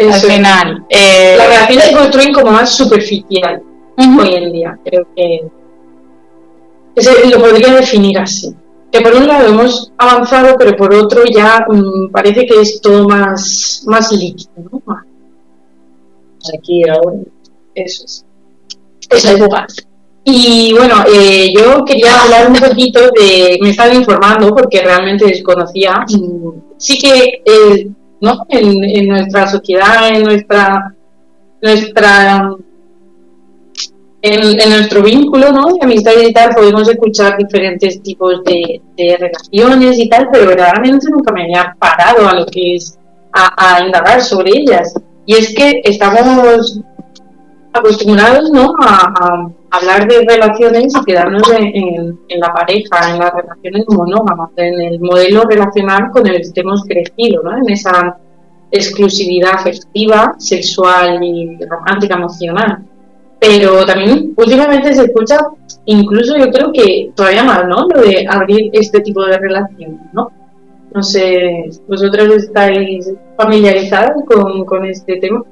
[0.00, 3.62] Al eso, final, eh, las relaciones se construyen como más superficial
[3.96, 4.78] ujú, hoy en día.
[4.84, 5.40] Creo que
[6.94, 8.54] ese lo podría definir así.
[8.90, 13.06] Que por un lado hemos avanzado, pero por otro ya mm, parece que es todo
[13.08, 14.82] más, más líquido, ¿no?
[16.56, 17.18] Aquí ahora.
[17.74, 18.24] Eso es.
[19.10, 19.87] Eso es.
[20.30, 26.04] Y bueno, eh, yo quería hablar un poquito de, me estaba informando porque realmente desconocía.
[26.76, 27.42] Sí que
[28.20, 28.44] ¿no?
[28.50, 30.94] en, nuestra sociedad, en nuestra,
[31.62, 32.50] nuestra
[34.20, 35.68] en, nuestro vínculo ¿no?
[35.68, 38.82] de amistades y tal, podemos escuchar diferentes tipos de,
[39.18, 42.98] relaciones y tal, pero verdaderamente nunca me había parado a lo que es
[43.32, 44.92] a, a indagar sobre ellas.
[45.24, 46.82] Y es que estamos
[47.72, 48.74] acostumbrados ¿no?
[49.70, 55.44] Hablar de relaciones y quedarnos en, la pareja, en las relaciones monógamas, en el modelo
[55.44, 57.56] relacional con el que hemos crecido, ¿no?
[57.56, 58.18] en esa
[58.70, 62.84] exclusividad afectiva, sexual y romántica, emocional.
[63.40, 65.38] Pero también últimamente se escucha,
[65.84, 67.86] incluso yo creo que todavía más, ¿no?
[67.86, 70.32] Lo de abrir este tipo de relaciones, ¿no?
[70.92, 75.44] No sé, ¿vosotros estáis familiarizados con este tema?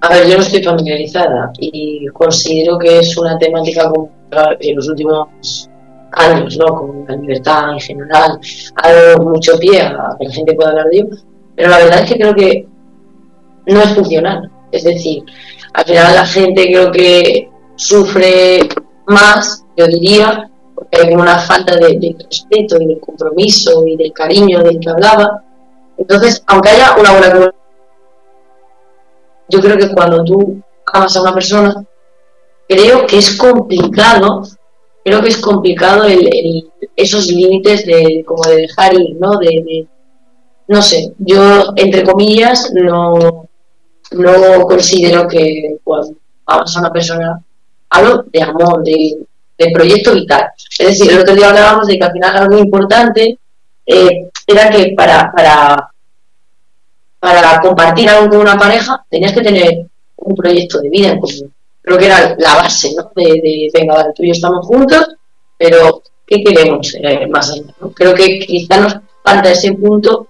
[0.00, 4.88] A ver, yo no estoy familiarizada y considero que es una temática complicada en los
[4.88, 5.68] últimos
[6.12, 6.66] años, ¿no?
[6.66, 8.38] Con la libertad en general,
[8.76, 11.08] ha dado mucho pie a que la gente pueda hablar de ello,
[11.56, 12.68] pero la verdad es que creo que
[13.66, 14.50] no es funcional.
[14.70, 15.24] Es decir,
[15.72, 18.68] al final la gente creo que sufre
[19.06, 24.12] más, yo diría, porque hay una falta de, de respeto y de compromiso y del
[24.12, 25.42] cariño del que hablaba.
[25.96, 27.52] Entonces, aunque haya una buena
[29.48, 30.60] yo creo que cuando tú
[30.92, 31.84] amas a una persona,
[32.68, 34.42] creo que es complicado,
[35.04, 39.36] creo que es complicado el, esos límites de como de dejar ir, ¿no?
[39.38, 39.86] De, de-
[40.68, 43.48] no sé, yo entre comillas no,
[44.12, 46.14] no considero que cuando
[46.46, 47.42] amas a una persona,
[47.88, 49.16] hablo de amor, de,
[49.56, 50.50] de proyecto vital.
[50.78, 53.38] Es decir, el otro día hablábamos de que al final algo importante
[53.86, 55.90] eh, era que para, para
[57.20, 61.52] para compartir algo con una pareja tenías que tener un proyecto de vida en común.
[61.82, 63.10] Creo que era la base, ¿no?
[63.14, 65.16] De, venga, tú y yo estamos juntos,
[65.56, 67.62] pero ¿qué queremos eh, más allá?
[67.94, 70.26] Creo que quizá nos falta ese punto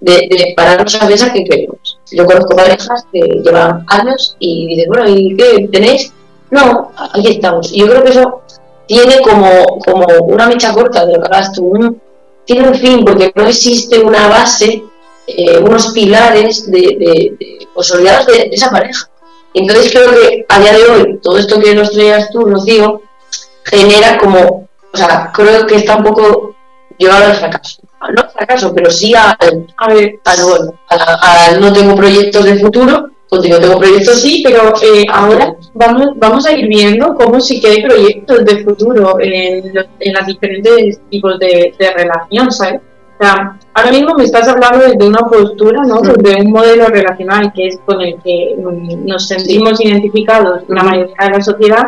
[0.00, 1.98] de, de pararnos a pensar qué queremos.
[2.10, 6.12] Yo conozco parejas que llevan años y dicen, bueno, ¿y qué tenéis?
[6.50, 7.72] No, aquí estamos.
[7.72, 8.42] Y yo creo que eso
[8.86, 9.48] tiene como,
[9.84, 11.98] como una mecha corta de lo que hablas tú,
[12.44, 14.82] tiene un fin, porque no existe una base
[15.26, 19.08] eh, unos pilares de, de, de consolidados de, esa pareja.
[19.54, 23.02] Entonces creo que a día de hoy, todo esto que nos traías tú, Rocío,
[23.64, 26.54] genera como, o sea, creo que está un poco
[26.98, 27.82] llevado al fracaso.
[28.14, 29.36] No al fracaso, pero sí al,
[29.76, 34.42] A ver, al bueno, al, al no tengo proyectos de futuro, contigo tengo proyectos sí,
[34.44, 39.18] pero eh, ahora vamos, vamos a ir viendo cómo sí que hay proyectos de futuro
[39.20, 42.80] en, los- en las diferentes tipos de, de relación, ¿sabes?
[43.18, 46.00] O sea, ahora mismo me estás hablando desde una postura, ¿no?
[46.00, 48.56] De un modelo relacional que es con el que
[49.04, 51.86] nos sentimos identificados la mayoría de la sociedad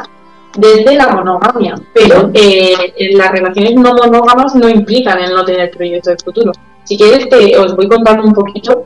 [0.56, 1.74] desde la monogamia.
[1.92, 6.52] Pero eh, las relaciones no monógamas no implican el no tener proyectos de futuro.
[6.84, 8.84] Si quieres, te, os voy contando un poquito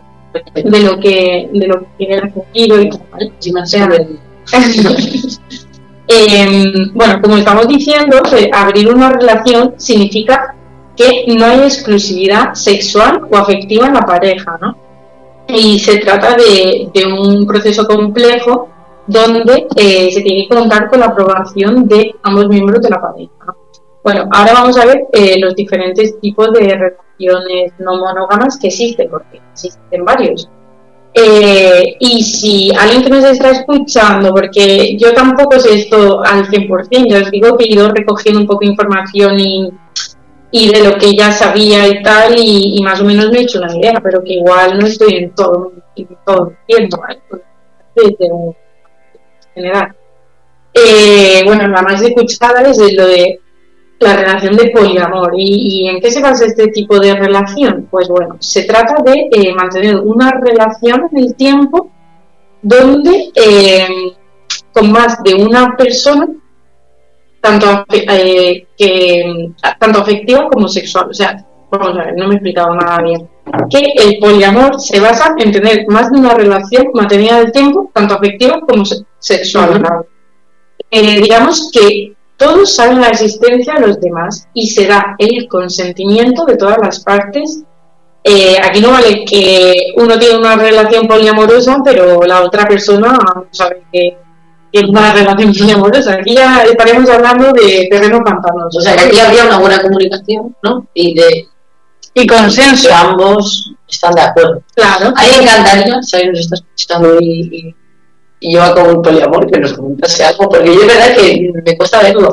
[0.55, 2.91] de lo que de lo que tiene el sentido y
[3.55, 3.89] O sea,
[6.11, 8.23] Em, bueno, como estamos diciendo,
[8.53, 10.55] abrir una relación significa
[10.99, 14.77] que no hay exclusividad sexual o afectiva en la pareja, ¿no?
[15.49, 18.69] Y se trata de, un proceso complejo
[19.07, 23.57] donde eh, se tiene que contar con la aprobación de ambos miembros de la pareja.
[24.03, 29.09] Bueno, ahora vamos a ver eh, los diferentes tipos de relaciones no monógamas que existen,
[29.09, 30.51] porque existen varios.
[31.15, 37.09] Eh, y si alguien que nos está escuchando, porque yo tampoco sé esto al 100%,
[37.09, 39.71] yo os digo que he ido recogiendo un poco de información y,
[40.51, 43.59] y de lo que ya sabía y tal, y, más o menos me he hecho
[43.59, 47.03] una idea, pero que igual no estoy en todo, en todo tiempo,
[47.95, 48.57] desde un
[49.55, 49.95] general.
[50.73, 53.41] Eh, bueno, la más escuchada es lo de
[54.01, 55.33] la relación de poliamor.
[55.37, 57.89] ¿Y, en qué se basa este tipo de relación?
[57.91, 61.91] Pues bueno, se trata de eh, mantener una relación en el tiempo
[62.63, 63.87] donde eh,
[64.73, 66.29] con más de una persona,
[67.41, 71.09] tanto, eh, que, tanto afectiva como sexual.
[71.11, 73.29] O sea, vamos a ver, no me he explicado nada bien.
[73.71, 77.91] Que el poliamor se basa en tener más de una relación mantenida en el tiempo,
[77.95, 78.85] tanto afectiva como
[79.19, 79.83] sexual.
[80.91, 86.57] digamos que todos saben la existencia de los demás y se da el consentimiento de
[86.57, 87.65] todas las partes.
[88.23, 93.19] Eh, aquí no vale que uno tiene una relación poliamorosa, pero la otra persona
[93.51, 94.17] sabe que
[94.71, 96.15] tiene una relación poliamorosa.
[96.15, 98.79] Aquí ya estaríamos hablando de terreno pantanoso.
[98.79, 100.87] O sea, que aquí habría una buena comunicación, ¿no?
[100.95, 101.49] Y de
[102.15, 102.89] y consenso.
[102.95, 104.63] Ambos están de acuerdo.
[104.75, 105.13] Claro.
[105.17, 107.75] A mí me encantaría, si nos está escuchando y
[108.41, 111.77] y yo hago un poliamor que nos comentase algo, porque yo es verdad que me
[111.77, 112.33] cuesta verlo.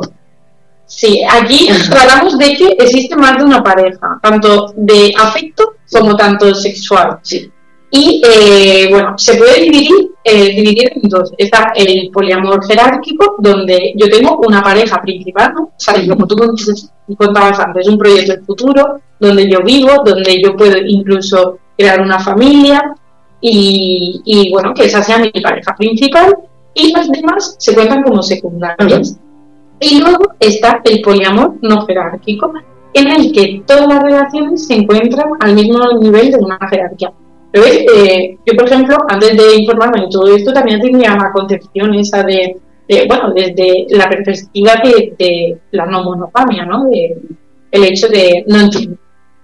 [0.86, 6.54] Sí, aquí hablamos de que existe más de una pareja, tanto de afecto como tanto
[6.54, 7.18] sexual.
[7.22, 7.50] Sí.
[7.90, 11.32] Y eh, bueno, se puede dividir, eh, dividir en dos.
[11.38, 15.62] Está el poliamor jerárquico, donde yo tengo una pareja principal, ¿no?
[15.62, 16.36] O como tú
[17.16, 22.18] contabas antes, un proyecto de futuro, donde yo vivo, donde yo puedo incluso crear una
[22.18, 22.96] familia,
[23.40, 26.36] y, bueno, que esa sea mi pareja principal
[26.74, 29.18] y las demás se cuentan como secundarias.
[29.80, 32.52] Y luego está el poliamor no jerárquico,
[32.94, 37.12] en el que todas las relaciones se encuentran al mismo nivel de una jerarquía.
[37.52, 41.94] Pero eh, yo, por ejemplo, antes de informarme de todo esto, también tenía la concepción
[41.94, 42.56] esa de,
[43.08, 46.84] bueno, desde la perspectiva de, la no monogamia, ¿no?
[46.84, 47.16] De,
[47.70, 48.96] el hecho de no entiendo.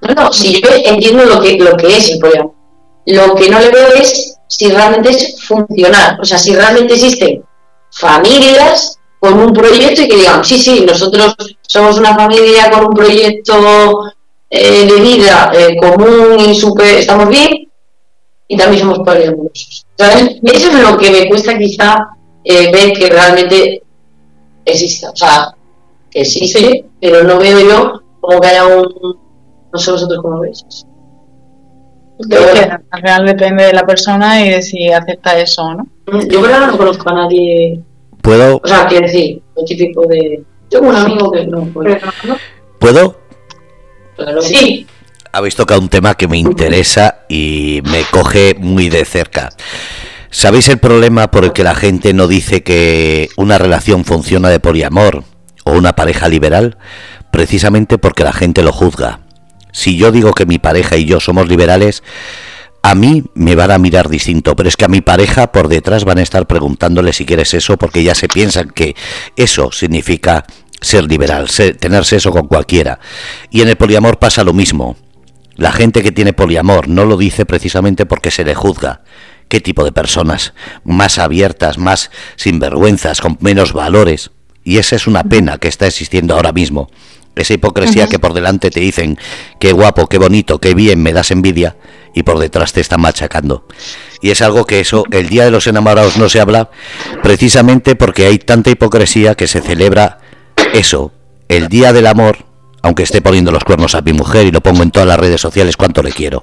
[0.03, 2.63] No, no, si yo entiendo lo que, lo que es el poliamor
[3.07, 7.43] lo que no le veo es si realmente es funcional, o sea, si realmente existen
[7.91, 12.95] familias con un proyecto y que digan, sí, sí, nosotros somos una familia con un
[12.95, 14.13] proyecto
[14.51, 17.62] eh, de vida eh, común y super, estamos bien,
[18.53, 19.87] y también somos poliamorosos.
[19.97, 22.11] Eso es lo que me cuesta quizá
[22.45, 23.83] eh, ver que realmente
[24.67, 25.11] exista.
[25.11, 25.55] O sea,
[26.11, 29.17] que existe, pero no veo yo como que haya un...
[29.73, 30.67] No sé vosotros cómo veis.
[32.91, 35.87] Al final depende de la persona y de si acepta eso o no.
[36.29, 37.81] Yo creo que no conozco a nadie.
[38.21, 38.61] ¿Puedo?
[38.63, 40.45] O sea, quiero decir, lo típico de.
[40.69, 41.65] Tengo un amigo que no.
[41.73, 42.03] Pues,
[42.79, 43.17] ¿Puedo?
[44.43, 44.87] sí.
[45.33, 49.49] Habéis tocado un tema que me interesa y me coge muy de cerca.
[50.31, 54.61] ¿Sabéis el problema por el que la gente no dice que una relación funciona de
[54.61, 55.25] poliamor
[55.65, 56.77] o una pareja liberal?
[57.31, 59.21] Precisamente porque la gente lo juzga.
[59.73, 62.03] Si yo digo que mi pareja y yo somos liberales,
[62.83, 66.05] a mí me van a mirar distinto, pero es que a mi pareja por detrás
[66.05, 68.97] van a estar preguntándole si quieres eso, porque ya se piensan que
[69.37, 70.45] eso significa
[70.83, 72.99] ser liberal, tener sexo con cualquiera.
[73.51, 74.97] Y en el poliamor pasa lo mismo.
[75.57, 79.03] La gente que tiene poliamor no lo dice precisamente porque se le juzga.
[79.49, 80.55] ¿Qué tipo de personas?
[80.85, 84.31] Más abiertas, más sinvergüenzas, con menos valores.
[84.65, 86.89] Y esa es una pena que está existiendo ahora mismo
[87.37, 89.19] esa hipocresía que por delante te dicen
[89.59, 91.77] qué guapo, qué bonito, qué bien, me das envidia
[92.15, 93.67] y por detrás te están machacando.
[94.21, 96.71] Y es algo que eso, el Día de los Enamorados no se habla
[97.23, 100.19] precisamente porque hay tanta hipocresía que se celebra
[100.75, 101.13] eso,
[101.49, 102.45] el Día del Amor,
[102.83, 105.41] aunque esté poniendo los cuernos a mi mujer y lo pongo en todas las redes
[105.41, 106.43] sociales cuánto le quiero.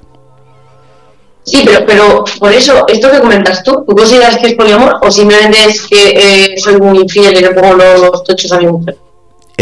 [1.42, 5.10] Sí, pero, pero por eso, esto que comentas tú, ¿tú consideras que es poliamor o
[5.10, 8.96] simplemente es que eh, soy muy infiel y le pongo los tochos a mi mujer?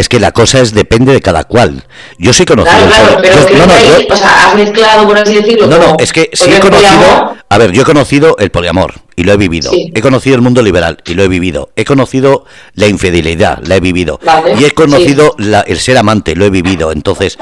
[0.01, 1.85] Es que la cosa es depende de cada cual.
[2.19, 2.87] Yo sí he conocido.
[2.87, 5.67] Claro, pero no, no, o sea, has mezclado, por así decirlo.
[5.67, 7.37] No, no, es que sí he conocido.
[7.49, 9.73] A ver, yo he conocido el poliamor y lo he vivido.
[9.73, 11.71] He conocido el mundo liberal y lo he vivido.
[11.77, 14.21] He conocido la infidelidad, la he vivido.
[14.59, 16.93] y he conocido el ser amante, lo he vivido.
[16.93, 17.39] Entonces,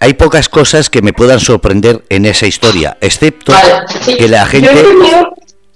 [0.00, 3.54] hay pocas cosas que me puedan sorprender en esa historia, excepto
[4.18, 4.70] que la gente.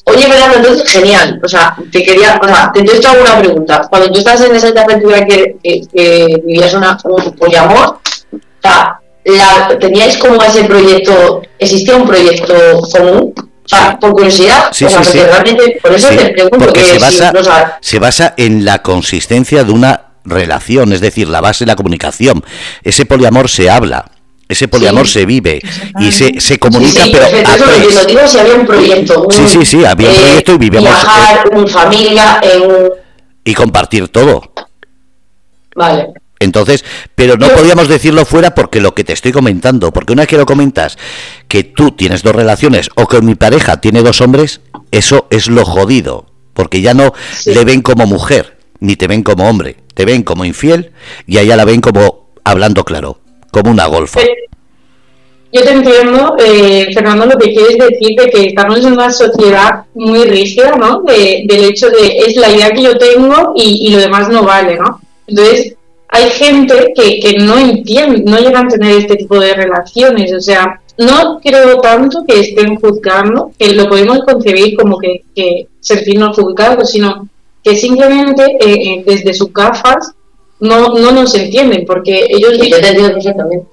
[0.08, 1.40] Oye, Fernando, entonces genial.
[1.42, 3.82] O sea, te quería, o sea, te, te hago una pregunta.
[3.88, 8.00] Cuando tú estás en esa aventura que, que, que vivías una, un poliamor,
[8.32, 12.54] o sea, la, ¿teníais como ese proyecto, existía un proyecto
[12.92, 13.34] común?
[13.36, 15.26] O sea, por curiosidad, Sí, o sea, sí, porque sí.
[15.30, 19.72] realmente, por eso te pregunto porque que se basa, se basa en la consistencia de
[19.72, 22.42] una relación, es decir, la base de la comunicación.
[22.82, 24.06] Ese poliamor se habla,
[24.48, 25.12] ese poliamor Sí.
[25.14, 25.60] se vive
[26.00, 28.06] y se, se comunica, sí, pero a eso tres.
[28.06, 29.22] Digo si había un proyecto.
[29.22, 32.88] Un, Sí, sí, sí, había un eh, proyecto y vivíamos, Viajar, en familia, en un...
[33.44, 34.52] y compartir todo.
[35.74, 36.08] Vale.
[36.40, 36.84] Entonces,
[37.16, 40.36] pero no podíamos decirlo fuera porque lo que te estoy comentando, porque una vez que
[40.36, 40.96] lo comentas
[41.48, 44.60] que tú tienes dos relaciones o que mi pareja tiene dos hombres,
[44.92, 47.52] eso es lo jodido, porque ya no Sí.
[47.54, 50.92] le ven como mujer, ni te ven como hombre, te ven como infiel
[51.26, 54.20] y a ella la ven como hablando claro, como una golfa.
[55.50, 59.84] Yo te entiendo, eh, Fernando, lo que quieres decir de que estamos en una sociedad
[59.94, 61.00] muy rígida, ¿no?
[61.02, 64.42] De- del hecho de es la idea que yo tengo y, y lo demás no
[64.42, 65.00] vale, ¿no?
[65.26, 65.74] Entonces,
[66.10, 70.40] hay gente que, que no entiende, no llegan a tener este tipo de relaciones, o
[70.40, 76.36] sea, no creo tanto que estén juzgando, que lo podemos concebir como que, que sentirnos
[76.36, 77.26] juzgados, sino
[77.64, 80.12] que simplemente eh, eh, desde sus gafas
[80.60, 83.66] no, no nos entienden, porque ellos Y yo te entiendo perfectamente.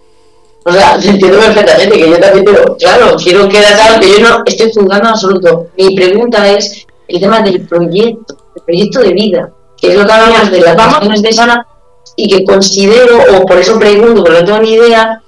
[0.63, 4.19] O sea, te entiendo perfectamente, que yo también, pero claro, quiero quedar claro que yo
[4.19, 5.67] no estoy juzgando en absoluto.
[5.77, 10.11] Mi pregunta es el tema del proyecto, el proyecto de vida, que es lo que
[10.11, 11.67] hablamos de las relaciones de sana
[12.15, 15.21] y que considero, o por eso pregunto, porque no tengo ni idea,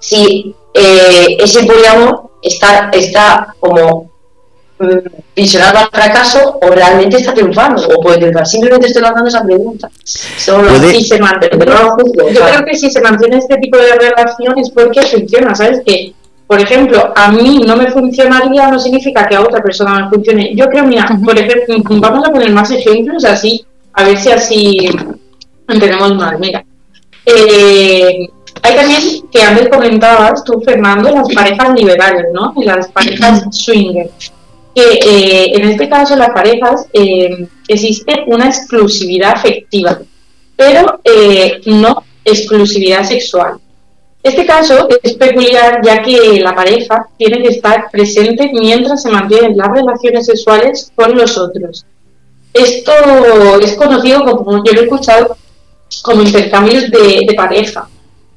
[0.00, 4.15] si eh, ese poliamor está, está como
[4.78, 4.86] mm,
[5.34, 8.46] visionado al fracaso o realmente está triunfando, o puede triunfar.
[8.46, 9.88] Simplemente estoy lanzando esa pregunta.
[10.04, 11.56] Solo Puede- si se mantiene.
[11.58, 12.30] pero no lo juzgo.
[12.30, 15.82] Yo creo que si se mantiene este tipo de relación es porque funciona, ¿sabes?
[15.84, 16.12] Que,
[16.46, 20.54] por ejemplo, a mí no me funcionaría, no significa que a otra persona no funcione.
[20.54, 24.90] Yo creo, mira, por ejemplo, vamos a poner más ejemplos así, a ver si así
[25.68, 26.38] entendemos más.
[26.38, 26.64] Mira,
[27.24, 28.28] eh,
[28.62, 32.54] hay también, que antes comentabas tú, Fernando, las parejas liberales, ¿no?
[32.56, 34.08] Y las parejas swinger.
[34.76, 39.98] Que eh, en este caso, las parejas, eh, existe una exclusividad afectiva
[40.56, 43.58] pero eh, no exclusividad sexual.
[44.22, 49.56] Este caso es peculiar ya que la pareja tiene que estar presente mientras se mantienen
[49.56, 51.84] las relaciones sexuales con los otros.
[52.52, 52.92] Esto
[53.60, 55.36] es conocido como, yo lo he escuchado,
[56.02, 57.88] como intercambios de, de pareja,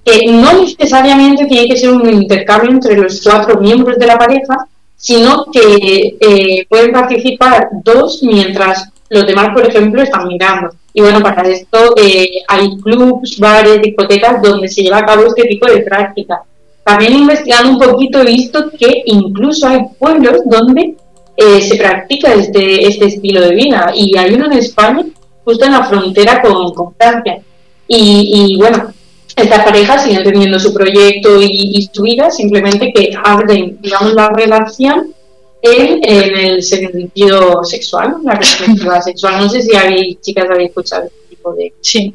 [0.03, 4.67] que no necesariamente tiene que ser un intercambio entre los cuatro miembros de la pareja,
[4.99, 10.69] sino que eh, pueden participar dos mientras los demás, por ejemplo, están mirando.
[10.93, 15.43] Y bueno, para esto eh, hay clubs, bares, discotecas donde se lleva a cabo este
[15.43, 16.43] tipo de práctica.
[16.83, 20.95] También investigando un poquito he visto que incluso hay pueblos donde
[21.37, 23.93] eh, se practica este, este estilo de vida.
[23.95, 25.05] Y hay uno en España,
[25.45, 27.39] justo en la frontera con, con Francia.
[27.87, 28.93] Y, y bueno,
[29.35, 34.29] estas parejas siguen teniendo su proyecto y, y su vida, simplemente que abren, digamos, la
[34.29, 35.13] relación
[35.61, 39.39] en, en el sentido sexual, la perspectiva sexual.
[39.39, 42.13] No sé si habéis, chicas, habéis escuchado este tipo de, Sí.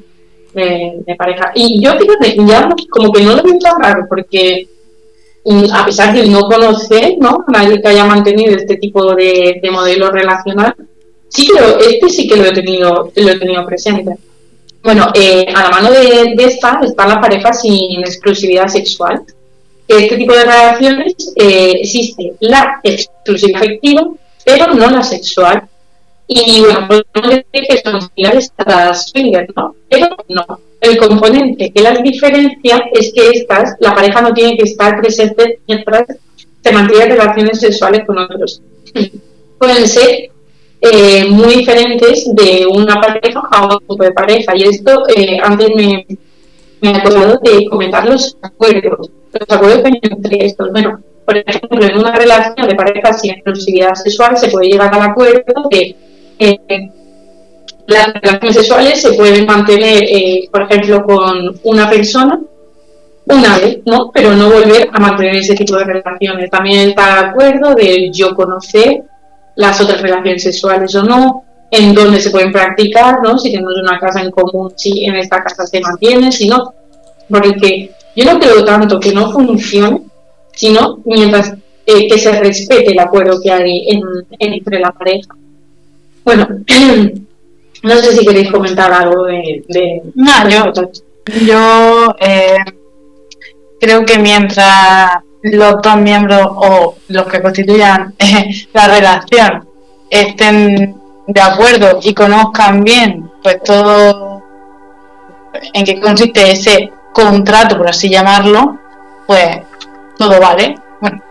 [0.55, 1.51] de, de pareja.
[1.55, 4.69] Y yo, fíjate, ya como que no lo veo tan raro, porque
[5.45, 7.45] mm, a pesar de no conocer, ¿no?
[7.47, 10.75] A nadie que haya mantenido este tipo de, de modelo relacional,
[11.29, 14.15] sí que lo- este sí que lo he tenido, lo he tenido presente.
[14.85, 19.23] Bueno, eh, a la mano de, de esta está la pareja sin exclusividad sexual.
[19.89, 24.09] Este tipo de relaciones eh, existe la exclusividad afectiva,
[24.45, 25.67] pero no la sexual.
[26.27, 29.75] Y bueno, podemos decir que son similares a las swingers, ¿no?
[29.89, 30.61] Pero no.
[30.83, 35.61] El componente que las diferencia es que estas, la pareja no tiene que estar presente
[35.67, 36.05] mientras
[36.63, 38.61] se mantienen relaciones sexuales con otros.
[39.59, 40.31] Pueden ser
[40.93, 44.57] eh, muy diferentes de una pareja a otro tipo de pareja.
[44.57, 46.07] Y esto eh, antes me,
[46.81, 49.11] me he acordado de comentar los acuerdos.
[49.33, 50.71] Los acuerdos que hay entre estos.
[50.73, 55.03] Bueno, por ejemplo, en una relación de pareja sin exclusividad sexual se puede llegar al
[55.03, 55.97] acuerdo de
[56.39, 56.91] eh,
[57.87, 62.41] las relaciones sexuales se pueden mantener, eh, por ejemplo, con una persona
[63.27, 64.11] una vez, ¿no?
[64.13, 66.51] Pero no volver a mantener ese tipo de relaciones.
[66.51, 69.03] También está el acuerdo de yo conocer
[69.57, 73.39] las otras relaciones sexuales o no, en dónde se pueden practicar, ¿no?
[73.39, 76.73] Si tenemos una casa en común, si en esta casa se mantiene, si no.
[77.29, 80.03] Porque yo no creo tanto que no funcione,
[80.53, 81.55] sino mientras
[81.87, 84.03] eh, que se respete el acuerdo que hay en,
[84.39, 85.35] entre la pareja.
[86.25, 86.49] Bueno,
[87.83, 89.65] no sé si queréis comentar algo de...
[89.69, 90.73] de No, yo,
[91.47, 92.57] yo eh,
[93.81, 95.11] creo que mientras
[95.45, 99.69] los dos miembros o los que constituyan eh, la relación
[100.11, 104.43] estén de acuerdo y conozcan bien pues todo
[105.73, 108.79] en qué consiste ese contrato, por así llamarlo,
[109.27, 109.61] pues
[110.19, 110.77] todo vale.
[111.01, 111.23] Bueno,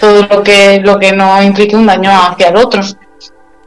[0.00, 2.82] todo lo que, lo que no implique un daño hacia el otro.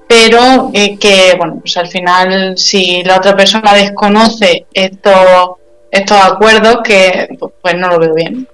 [0.07, 5.51] Pero eh, que, bueno, pues al final, si la otra persona desconoce estos,
[5.89, 7.29] estos acuerdos, que
[7.61, 8.47] pues no lo veo bien.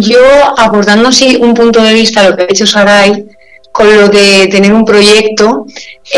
[0.00, 0.20] Yo,
[0.56, 3.26] abordando así un punto de vista, lo que ha dicho Saray,
[3.72, 5.66] con lo de tener un proyecto,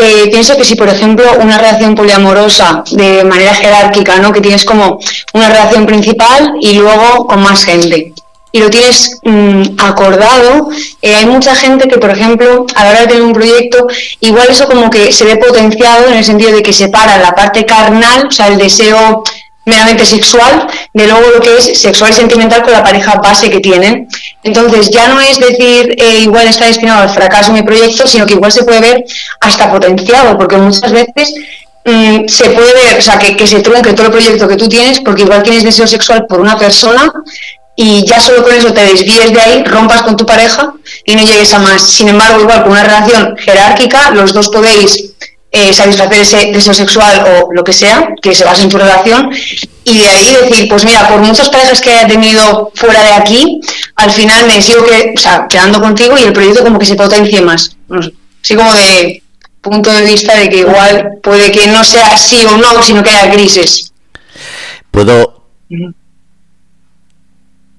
[0.01, 4.33] eh, pienso que si, por ejemplo, una relación poliamorosa de manera jerárquica, ¿no?
[4.33, 5.01] que tienes como
[5.35, 8.12] una relación principal y luego con más gente,
[8.53, 10.68] y lo tienes mm, acordado,
[11.03, 13.87] eh, hay mucha gente que, por ejemplo, a la hora de tener un proyecto,
[14.20, 17.66] igual eso como que se ve potenciado en el sentido de que separa la parte
[17.66, 19.24] carnal, o sea, el deseo
[19.69, 23.61] meramente sexual, de luego lo que es sexual y sentimental con la pareja base que
[23.61, 24.09] tienen.
[24.43, 28.35] Entonces ya no es decir eh, igual está destinado al fracaso mi proyecto, sino que
[28.35, 29.05] igual se puede ver
[29.41, 31.35] hasta potenciado, porque muchas veces
[31.85, 34.69] mm, se puede ver, o sea, que, que se trunque todo el proyecto que tú
[34.69, 37.12] tienes, porque igual tienes deseo sexual por una persona
[37.81, 41.23] y ya solo con eso te desvíes de ahí, rompas con tu pareja y no
[41.23, 41.81] llegues a más.
[41.81, 45.12] Sin embargo, igual con una relación jerárquica, los dos podéis
[45.51, 49.30] eh, satisfacer ese deseo sexual o lo que sea, que se base en tu relación,
[49.84, 53.61] y de ahí decir, pues mira, por muchas parejas que haya tenido fuera de aquí,
[53.96, 56.94] al final me sigo que, o sea, quedando contigo y el proyecto como que se
[56.94, 57.76] potencie más.
[58.42, 59.22] así como de
[59.61, 63.11] punto de vista de que igual puede que no sea sí o no, sino que
[63.11, 63.92] haya grises.
[64.90, 65.38] Puedo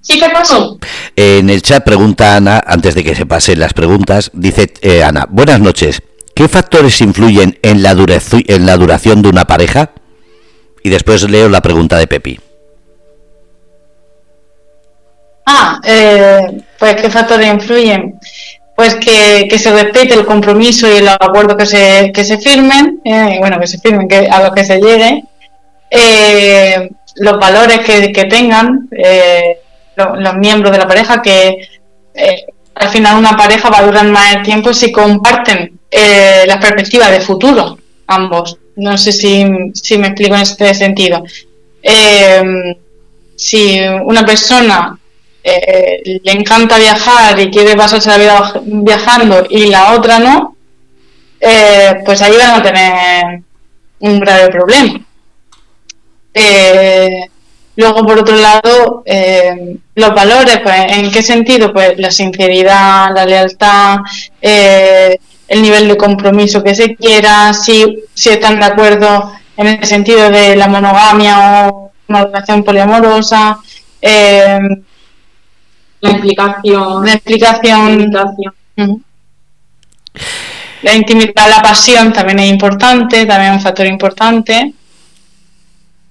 [0.02, 0.80] Sí, ¿qué pasó?
[1.16, 5.28] En el chat pregunta Ana, antes de que se pasen las preguntas, dice eh, Ana,
[5.30, 6.02] buenas noches.
[6.40, 9.92] ¿Qué factores influyen en la, en la duración de una pareja?
[10.82, 12.40] Y después leo la pregunta de Pepi.
[15.46, 18.18] Ah, eh, pues ¿qué factores influyen?
[18.74, 23.36] Pues que, se respete el compromiso y el acuerdo que se, que se firmen, eh,
[23.40, 25.26] bueno, que se firmen, que, a los que se llegue,
[25.92, 28.88] eh, los valores que, tengan
[29.98, 31.68] los miembros de la pareja, que
[32.76, 37.22] al final una pareja va a durar más tiempo si comparten eh, las perspectivas de
[37.22, 37.78] futuro,
[38.08, 38.58] ambos.
[38.76, 41.24] No sé si, me explico en este sentido.
[41.82, 42.76] Eh,
[43.36, 44.98] si una persona
[45.44, 50.56] eh, le encanta viajar y quiere pasarse la vida viajando y la otra no,
[51.40, 53.42] pues ahí van a tener
[54.00, 55.00] un grave problema.
[57.76, 59.04] luego, por otro lado,
[59.96, 61.74] los valores, pues, ¿en qué sentido?
[61.74, 63.98] Pues la sinceridad, la lealtad,
[65.50, 70.30] el nivel de compromiso que se quiera, si, si están de acuerdo en el sentido
[70.30, 73.60] de la monogamia o una relación poliamorosa,
[74.02, 74.60] eh,
[76.02, 78.12] la implicación, la explicación,
[80.82, 84.74] la intimidad, la pasión también es importante, también es un factor importante.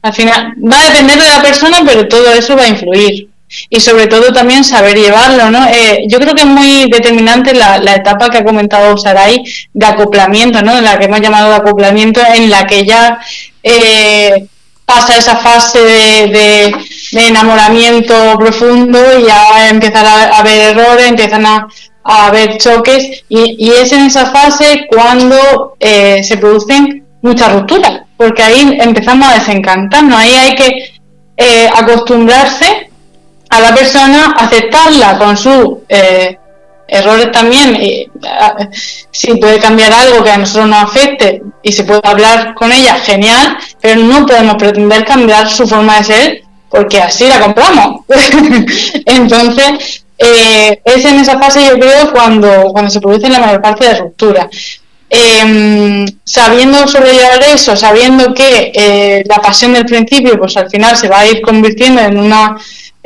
[0.02, 3.28] Al final va a depender de la persona, pero todo eso va a influir
[3.70, 5.66] y sobre todo también saber llevarlo, ¿no?
[5.68, 9.42] Eh, yo creo que es muy determinante la, etapa que ha comentado Saray
[9.72, 10.80] de acoplamiento, ¿no?
[10.80, 13.18] La que hemos llamado de acoplamiento, en la que ya
[13.62, 14.46] eh,
[14.84, 16.74] pasa esa fase de,
[17.12, 21.66] enamoramiento profundo y ya empiezan a, haber errores, empiezan a,
[22.04, 28.78] haber choques y, es en esa fase cuando eh, se producen muchas rupturas, porque ahí
[28.80, 30.98] empezamos a desencantarnos, ahí hay que
[31.74, 32.87] acostumbrarse
[33.50, 36.38] a la persona, aceptarla con sus eh,
[36.86, 38.06] errores también, y,
[39.10, 42.94] si puede cambiar algo que a nosotros nos afecte y se puede hablar con ella,
[42.94, 48.02] genial, pero no podemos pretender cambiar su forma de ser porque así la compramos.
[49.06, 53.86] Entonces, eh, es en esa fase yo creo cuando, cuando se produce la mayor parte
[53.86, 54.48] de ruptura.
[55.10, 61.08] Eh, sabiendo sobrellevar eso, sabiendo que eh, la pasión del principio, pues al final se
[61.08, 62.56] va a ir convirtiendo en una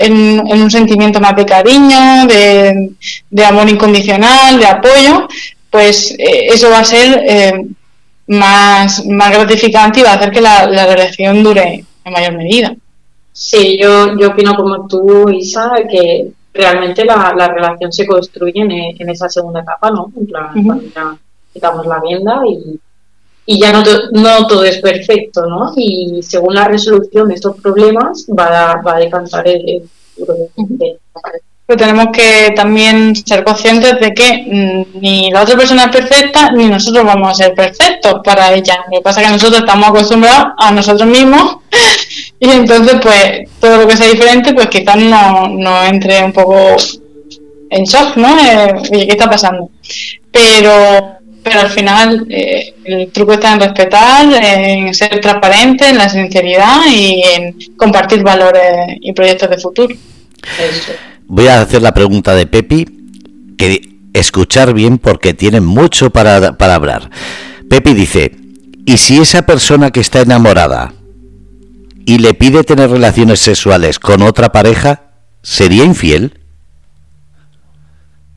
[0.03, 5.29] en, un sentimiento más de cariño, de, amor incondicional, de apoyo,
[5.71, 7.67] pues eh, eso va a ser eh,
[8.27, 12.75] más, más gratificante y va a hacer que la, relación dure en mayor medida.
[13.33, 18.71] Sí, yo, yo opino como tú, Isa, que realmente la, la relación se construye en,
[18.71, 20.13] en, esa segunda etapa, ¿no?
[20.15, 21.17] En plan, cuando ya
[21.53, 22.79] quitamos la vienda y,
[23.45, 23.83] y ya no,
[24.13, 25.73] no todo es perfecto, ¿no?
[25.77, 29.83] Y según la resolución de estos problemas va a, va a decantar el,
[30.15, 30.49] futuro
[31.67, 36.53] Pero tenemos que también ser conscientes de que mm, ni la otra persona es perfecta
[36.53, 38.85] ni nosotros vamos a ser perfectos para ella.
[38.91, 41.59] Lo que pasa es que nosotros estamos acostumbrados a nosotros mismos
[42.39, 46.77] y entonces pues todo lo que sea diferente pues quizás no, no entre un poco
[47.71, 48.39] en shock, ¿no?
[48.39, 49.71] Eh, ¿qué está pasando?
[50.31, 56.09] Pero pero al final eh, el truco está en respetar, en ser transparente, en la
[56.09, 59.95] sinceridad y en compartir valores y proyectos de futuro.
[61.27, 62.87] Voy a hacer la pregunta de Pepi,
[63.57, 67.11] que escuchar bien porque tiene mucho para, para hablar.
[67.69, 68.33] Pepi dice,
[68.85, 70.93] ¿y si esa persona que está enamorada
[72.05, 75.13] y le pide tener relaciones sexuales con otra pareja,
[75.43, 76.42] sería infiel?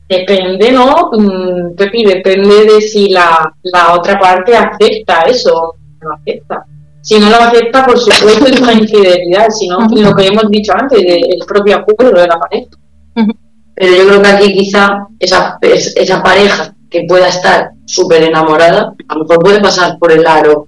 [0.08, 1.10] Depende, ¿no?
[1.12, 6.64] Mm, Pepi, depende de si la, la otra parte acepta eso no acepta.
[7.02, 11.00] Si no lo acepta, por supuesto, es una infidelidad, sino lo que hemos dicho antes,
[11.00, 12.70] el propio acuerdo de la pareja.
[13.74, 19.14] Pero yo creo que aquí quizá esa, esa pareja que pueda estar súper enamorada, a
[19.14, 20.66] lo mejor puede pasar por el aro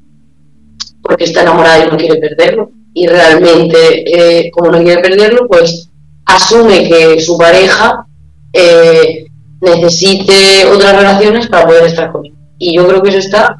[1.03, 2.71] porque está enamorada y no quiere perderlo.
[2.93, 5.89] Y realmente, eh, como no quiere perderlo, pues
[6.27, 8.07] asume que su pareja
[8.53, 9.27] eh,
[9.61, 12.37] necesite otras relaciones para poder estar conmigo.
[12.59, 13.57] Y yo creo que eso está,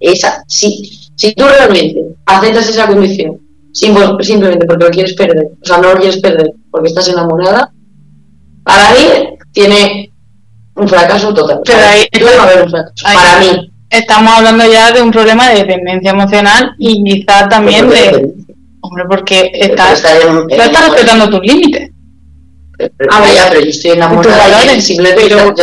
[0.00, 3.38] esa, si, si tú realmente aceptas esa condición,
[3.72, 7.72] simplemente porque lo quieres perder, o sea, no lo quieres perder porque estás enamorada,
[8.64, 10.12] para mí tiene
[10.74, 11.60] un fracaso total.
[11.64, 12.06] Pero ahí,
[13.02, 13.72] para mí.
[13.90, 18.34] Estamos hablando ya de un problema de dependencia emocional y quizá también de...
[18.80, 21.90] Hombre, porque estás, no estás respetando tus límites.
[23.10, 25.54] Ah, vaya, pero yo estoy enamorada y simplemente pero...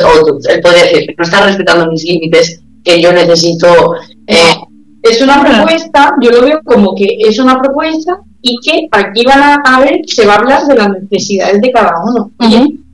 [0.50, 3.96] él puede decir, no está respetando mis límites, que yo necesito...
[4.28, 4.56] Eh,
[5.04, 9.62] es una propuesta, yo lo veo como que es una propuesta y que aquí van
[9.64, 12.32] a, ver, se va a hablar de las necesidades de cada uno.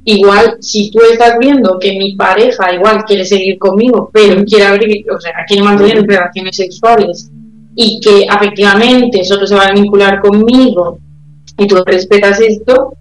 [0.03, 5.05] Igual, si tú estás viendo que mi pareja igual quiere seguir conmigo, pero quiere abrir,
[5.11, 7.29] o sea, quiere mantener relaciones sexuales
[7.75, 10.97] y que efectivamente solo se va a vincular conmigo
[11.57, 12.93] y tú respetas esto,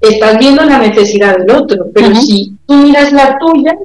[0.00, 3.76] estás viendo la necesidad del otro, pero si tú miras la tuya,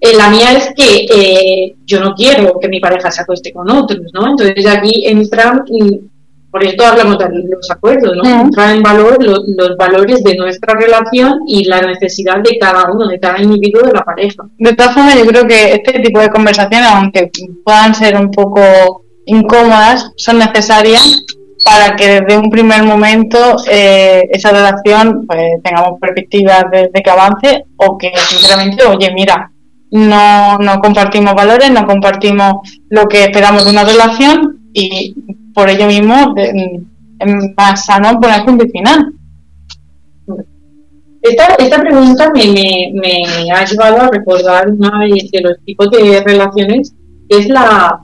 [0.00, 3.70] eh, la mía es que eh, yo no quiero que mi pareja se acueste con
[3.70, 4.28] otros, ¿no?
[4.28, 5.64] Entonces aquí entran,
[6.50, 8.42] por esto hablamos de los acuerdos, ¿no?
[8.42, 13.18] Entran en valor los, valores de nuestra relación y la necesidad de cada uno, de
[13.18, 14.44] cada individuo de la pareja.
[14.58, 17.30] De todas formas, yo creo que este tipo de conversaciones, aunque
[17.64, 18.60] puedan ser un poco
[19.26, 21.24] incómodas, son necesarias
[21.64, 27.64] para que desde un primer momento eh, esa relación pues, tengamos perspectivas de, que avance
[27.76, 29.50] o que sinceramente, oye, mira,
[29.90, 32.54] no, no compartimos valores, no compartimos
[32.90, 35.14] lo que esperamos de una relación y
[35.54, 39.12] por ello mismo es más sano poner punto final.
[41.22, 46.22] Esta, esta pregunta me, me, me, ha llevado a recordar una de los tipos de
[46.22, 46.94] relaciones,
[47.30, 47.98] que es la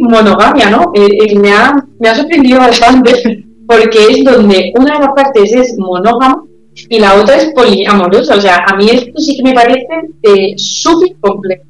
[0.00, 0.92] monogamia, ¿no?
[0.94, 5.52] Eh, eh, me, ha, me ha sorprendido bastante porque es donde una de las partes
[5.52, 6.44] es monógama
[6.88, 8.36] y la otra es poliamorosa.
[8.36, 9.86] O sea, a mí esto sí que me parece
[10.22, 11.62] eh, súper complejo.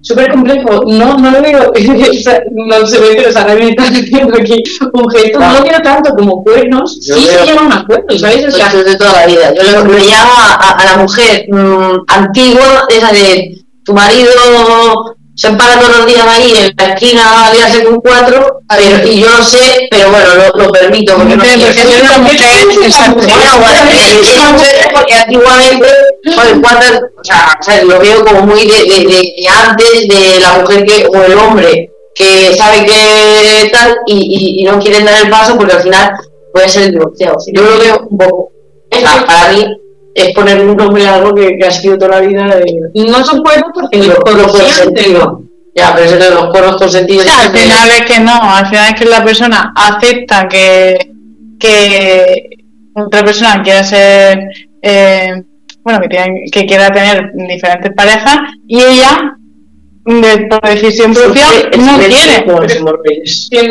[0.00, 0.84] Súper complejo.
[0.86, 1.72] No, no lo veo,
[2.54, 5.40] no se ve, pero Sara me está haciendo aquí un gesto.
[5.40, 6.98] No lo quiero tanto como cuernos.
[7.00, 8.46] sí se llaman acuerdos, ¿sabes?
[8.46, 9.54] O sea, de toda la vida.
[9.54, 14.30] Yo lo, llamo a, a, la mujer mmm, antigua, esa de tu marido
[15.38, 19.20] se empara todos los días ahí en la esquina a liarse con cuatro, pero, y
[19.20, 21.72] yo no sé, pero bueno, lo, lo permito, porque no quiero.
[24.92, 25.86] Porque antiguamente,
[26.24, 26.52] pues,
[27.16, 31.22] o sea, lo veo como muy de, de, de, antes de la mujer que, o
[31.22, 35.74] el hombre que sabe que tal y, y, y no quieren dar el paso porque
[35.74, 36.14] al final
[36.52, 37.36] puede ser el divorciado.
[37.52, 38.50] Yo lo veo un poco,
[39.24, 39.64] para mí,
[40.22, 42.60] es poner un nombre a algo que, ha sido toda la vida.
[42.94, 45.42] No son cuernos porque los sentido.
[45.74, 47.22] Ya, pero eso de los cuernos con sentido.
[47.22, 51.12] al final es que no, al final es que la persona acepta que,
[51.58, 52.50] que
[52.94, 54.40] otra persona quiera ser.
[54.82, 55.42] Eh,
[55.84, 59.36] bueno, que, que quiera tener diferentes parejas y ella
[60.04, 61.46] de, por decisión propia
[61.78, 62.44] no quiere.
[63.50, 63.64] Ella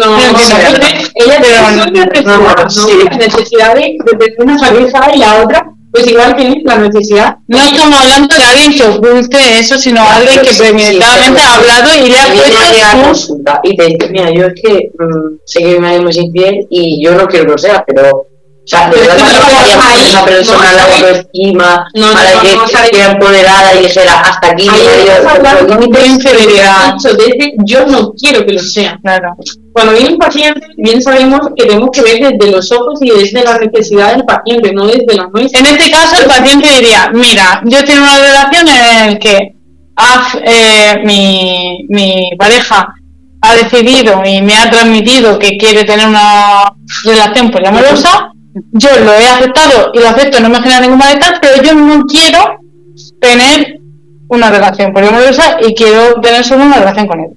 [3.17, 7.37] necesidad de, de una pareja y la otra pues igual tienes la necesidad.
[7.47, 12.09] No estamos hablando de alguien que oculte eso, sino alguien que premeditadamente ha hablado y
[12.09, 12.17] le
[12.83, 16.17] ha puesto Y te dice, mira, yo es que mmm, sé que mi marido es
[16.17, 18.27] infiel y yo no quiero que lo sea, pero
[18.67, 24.19] sea, de verdad no esa persona la autoestima, no, para que esté empoderada y dijera
[24.21, 24.67] hasta aquí.
[27.65, 28.99] Yo no quiero que lo sea.
[29.01, 29.35] Claro.
[29.73, 33.43] Cuando viene un paciente, bien sabemos que tenemos que ver desde los ojos y desde
[33.43, 35.59] la necesidad del paciente, no desde la nuestra.
[35.59, 39.55] En este caso, el paciente diría: Mira, yo tengo una relación en la que
[40.43, 42.93] eh, mi, mi pareja
[43.41, 48.31] ha decidido y me ha transmitido que quiere tener una relación poliamorosa
[48.71, 52.05] yo lo he aceptado y lo acepto, no me genera ningún malestar, pero yo no
[52.05, 52.59] quiero
[53.19, 53.79] tener
[54.29, 57.29] una relación poliamorosa y quiero tener solo una relación con él.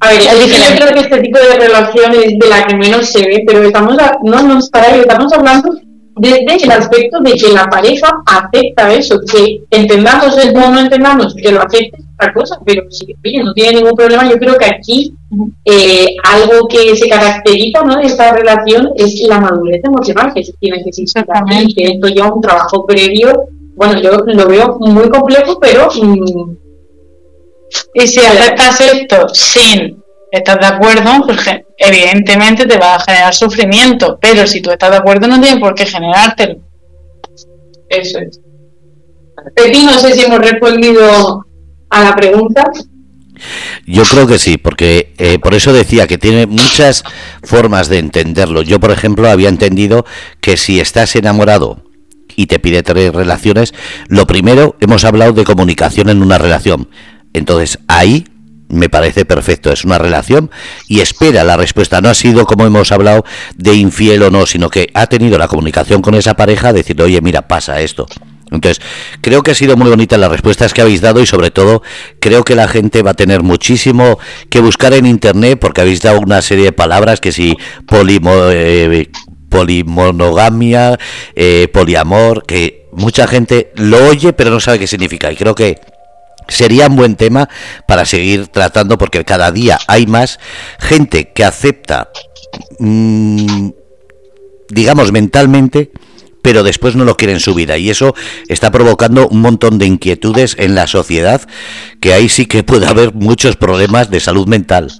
[0.00, 3.20] A ver, yo creo que este tipo de relación es de la que menos se
[3.20, 5.70] ve, pero estamos no nos para estamos hablando
[6.16, 11.52] desde el aspecto de que la pareja acepta eso, que entendamos o no entendamos que
[11.52, 15.14] lo acepte es otra cosa, pero si no tiene ningún problema, yo creo que aquí
[15.66, 17.96] eh, algo que se caracteriza ¿no?
[17.98, 21.22] de esta relación es la madurez emocional que se tiene que existir
[21.74, 23.42] que esto lleva un trabajo previo,
[23.74, 25.88] bueno, yo lo veo muy complejo, pero...
[25.90, 26.56] Mm,
[27.92, 30.02] y si aceptas esto sin
[30.36, 31.40] estar de acuerdo, pues
[31.78, 35.74] evidentemente te va a generar sufrimiento, pero si tú estás de acuerdo no tiene por
[35.74, 36.56] qué generártelo.
[37.88, 38.40] Eso es.
[39.54, 41.44] Pepi, no sé si hemos respondido
[41.90, 42.64] a la pregunta.
[43.86, 47.04] Yo creo que sí, porque eh, por eso decía que tiene muchas
[47.42, 48.62] formas de entenderlo.
[48.62, 50.04] Yo, por ejemplo, había entendido
[50.40, 51.84] que si estás enamorado
[52.34, 53.74] y te pide tres relaciones,
[54.08, 56.88] lo primero, hemos hablado de comunicación en una relación.
[57.34, 58.24] Entonces, ahí
[58.68, 60.50] me parece perfecto, es una relación
[60.88, 62.00] y espera la respuesta.
[62.00, 63.24] No ha sido como hemos hablado
[63.56, 67.20] de infiel o no, sino que ha tenido la comunicación con esa pareja, decirle, oye,
[67.20, 68.06] mira, pasa esto.
[68.50, 68.80] Entonces,
[69.22, 71.82] creo que ha sido muy bonita las respuestas que habéis dado y sobre todo
[72.20, 74.18] creo que la gente va a tener muchísimo
[74.50, 77.56] que buscar en internet porque habéis dado una serie de palabras que si
[77.86, 79.10] polimo, eh,
[79.48, 80.96] polimonogamia,
[81.34, 85.80] eh, poliamor, que mucha gente lo oye pero no sabe qué significa y creo que
[86.48, 87.48] sería un buen tema
[87.86, 90.38] para seguir tratando porque cada día hay más
[90.78, 92.10] gente que acepta,
[92.78, 93.70] mm,
[94.68, 95.90] digamos, mentalmente
[96.46, 98.14] pero después no lo quiere en su vida y eso
[98.46, 101.40] está provocando un montón de inquietudes en la sociedad
[102.00, 104.92] que ahí sí que puede haber muchos problemas de salud mental.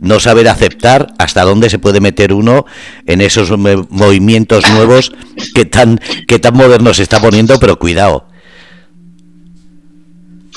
[0.00, 2.66] No saber aceptar hasta dónde se puede meter uno
[3.06, 5.12] en esos movimientos nuevos
[5.54, 8.27] que tan que tan modernos se está poniendo pero cuidado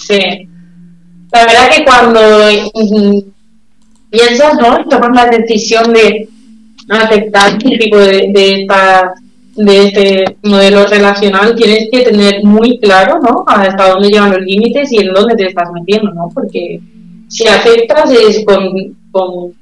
[0.07, 0.47] Sí.
[1.31, 2.19] La verdad que cuando
[4.09, 4.85] piensas, ¿no?
[4.89, 6.27] Tomas la decisión de
[6.89, 9.13] aceptar el tipo de, de, esta,
[9.55, 13.45] de este modelo relacional, tienes que tener muy claro, ¿no?
[13.47, 16.29] Hasta dónde llevan los límites y en dónde te estás metiendo, ¿no?
[16.33, 16.81] Porque
[17.29, 18.69] si aceptas es con,
[19.11, 19.53] con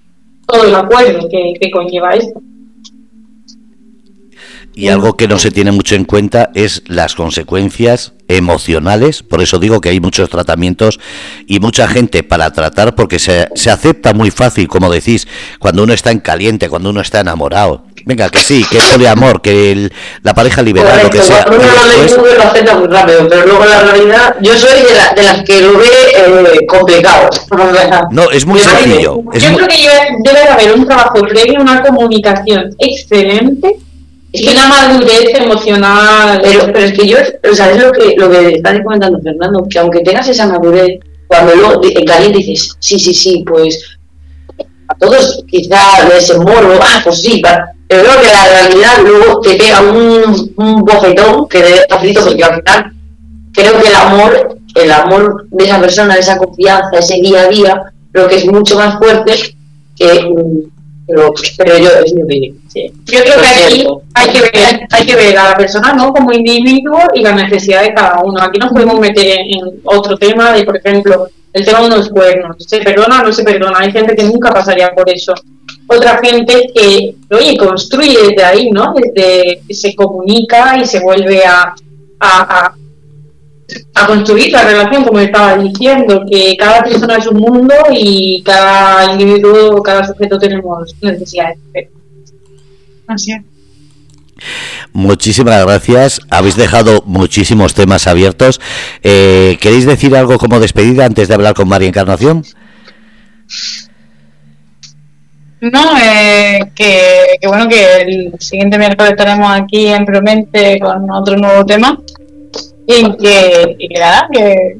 [0.47, 2.41] todo el acuerdo que, que conlleva esto.
[4.75, 9.57] Y algo que no se tiene mucho en cuenta es las consecuencias emocionales, por eso
[9.59, 10.99] digo que hay muchos tratamientos
[11.47, 15.93] y mucha gente para tratar porque se, se acepta muy fácil, como decís, cuando uno
[15.93, 17.85] está en caliente, cuando uno está enamorado.
[18.05, 19.93] Venga, que sí, que es amor, que el,
[20.23, 21.45] la pareja liberal, lo que sea.
[21.47, 25.23] Uno lo, lo acepta muy rápido, pero luego la realidad, yo soy de, la, de
[25.23, 27.29] las que lo ve eh, complicado.
[28.11, 29.21] No, es muy sencillo.
[29.33, 29.89] yo creo que
[30.23, 33.77] debe haber un trabajo previo, una comunicación excelente
[34.31, 36.39] es que una madurez emocional.
[36.43, 37.17] Pero, pero es que yo,
[37.49, 40.99] o sea, es lo que, lo que está comentando Fernando, que aunque tengas esa madurez,
[41.27, 43.97] cuando luego en caliente dices, sí, sí, sí, pues
[44.87, 47.41] a todos quizá les morro, ah, pues sí,
[47.87, 52.43] pero creo que la realidad luego te pega un, un bofetón que debe facilito porque
[52.43, 52.93] al final
[53.53, 57.81] creo que el amor, el amor de esa persona, esa confianza, ese día a día,
[58.11, 59.55] creo que es mucho más fuerte
[59.95, 60.31] que
[61.09, 61.89] pero, pero yo,
[62.23, 62.57] opinión.
[62.73, 66.13] Yo creo que aquí hay que, ver, hay que ver a la persona ¿no?
[66.13, 68.41] como individuo y la necesidad de cada uno.
[68.41, 72.55] Aquí nos podemos meter en, otro tema de, por ejemplo, el tema de unos cuernos.
[72.59, 73.79] ¿Se perdona o no se perdona?
[73.79, 75.33] Hay gente que nunca pasaría por eso.
[75.87, 78.93] Otra gente que, oye, construye desde ahí, ¿no?
[78.93, 81.73] Desde se comunica y se vuelve a,
[82.19, 82.75] a a
[84.07, 89.81] construir la relación, como estaba diciendo, que cada persona es un mundo y cada individuo,
[89.83, 91.59] cada sujeto tenemos necesidades.
[93.07, 93.41] Así es.
[94.93, 96.21] Muchísimas gracias.
[96.29, 98.59] Habéis dejado muchísimos temas abiertos.
[99.03, 102.43] Eh, ¿Queréis decir algo como despedida antes de hablar con María Encarnación?
[105.61, 111.35] No, eh, que, que, bueno, que el siguiente miércoles estaremos aquí en Promente con otro
[111.35, 111.99] nuevo tema
[112.89, 114.77] y que, y que nada, que,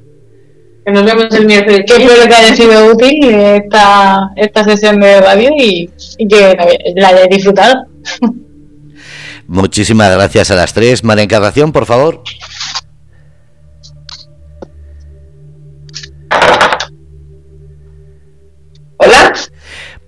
[0.84, 1.84] que, nos vemos el miércoles.
[1.86, 6.58] Que espero que haya sido útil esta, esta sesión de radio y, y que
[6.96, 7.86] la hayáis disfrutado.
[9.48, 11.04] Muchísimas gracias a las tres.
[11.04, 12.24] María Encarnación, por favor.
[18.98, 19.34] Hola.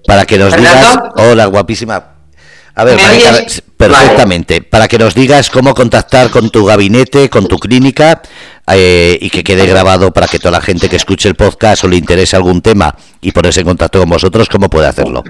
[0.07, 0.97] Para que nos digas.
[1.15, 2.15] Hola, guapísima.
[2.73, 2.99] A ver,
[3.87, 4.61] perfectamente.
[4.61, 8.21] Para que nos digas cómo contactar con tu gabinete, con tu clínica
[8.71, 11.87] eh, y que quede grabado para que toda la gente que escuche el podcast o
[11.87, 15.23] le interese algún tema y ponerse en contacto con vosotros, ¿cómo puede hacerlo?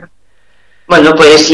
[0.87, 1.51] Bueno, pues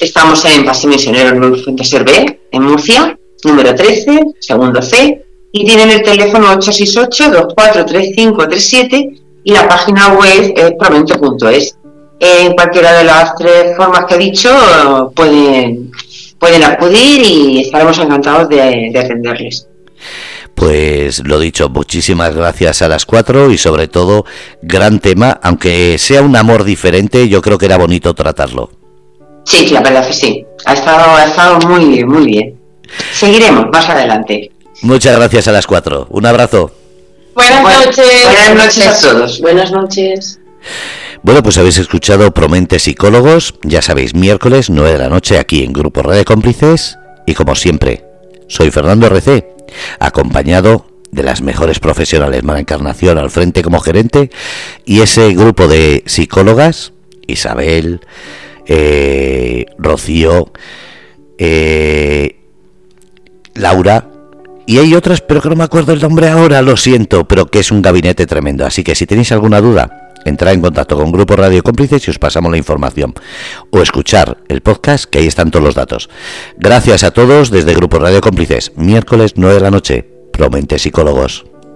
[0.00, 5.22] estamos en Paseo Misionero B, en Murcia, número 13, segundo C,
[5.52, 11.76] y tienen el teléfono 868-243537 y la página web es promento.es.
[12.20, 15.90] En cualquiera de las tres formas que he dicho pueden,
[16.38, 19.66] pueden acudir y estaremos encantados de, de atenderles.
[20.54, 24.26] Pues lo dicho, muchísimas gracias a las cuatro y sobre todo
[24.60, 28.70] gran tema, aunque sea un amor diferente, yo creo que era bonito tratarlo.
[29.44, 30.44] Sí, la verdad que sí.
[30.66, 32.60] Ha estado, ha estado muy, muy bien.
[33.12, 34.52] Seguiremos más adelante.
[34.82, 36.06] Muchas gracias a las cuatro.
[36.10, 36.72] Un abrazo.
[37.34, 38.24] Buenas noches.
[38.24, 39.40] Buenas noches a todos.
[39.40, 40.40] Buenas noches.
[41.22, 45.74] Bueno, pues habéis escuchado Promente Psicólogos, ya sabéis, miércoles 9 de la noche aquí en
[45.74, 48.06] Grupo Red de Cómplices y como siempre,
[48.48, 49.46] soy Fernando RC,
[49.98, 54.30] acompañado de las mejores profesionales, Mara Encarnación al frente como gerente
[54.86, 56.94] y ese grupo de psicólogas,
[57.26, 58.00] Isabel,
[58.66, 60.50] eh, Rocío,
[61.36, 62.36] eh,
[63.54, 64.08] Laura,
[64.66, 67.58] y hay otras, pero que no me acuerdo el nombre ahora, lo siento, pero que
[67.58, 68.64] es un gabinete tremendo.
[68.64, 72.18] Así que si tenéis alguna duda, entrad en contacto con Grupo Radio Cómplices y os
[72.18, 73.14] pasamos la información.
[73.70, 76.08] O escuchar el podcast, que ahí están todos los datos.
[76.56, 80.08] Gracias a todos desde Grupo Radio Cómplices, miércoles 9 de la noche.
[80.32, 81.49] Promente psicólogos.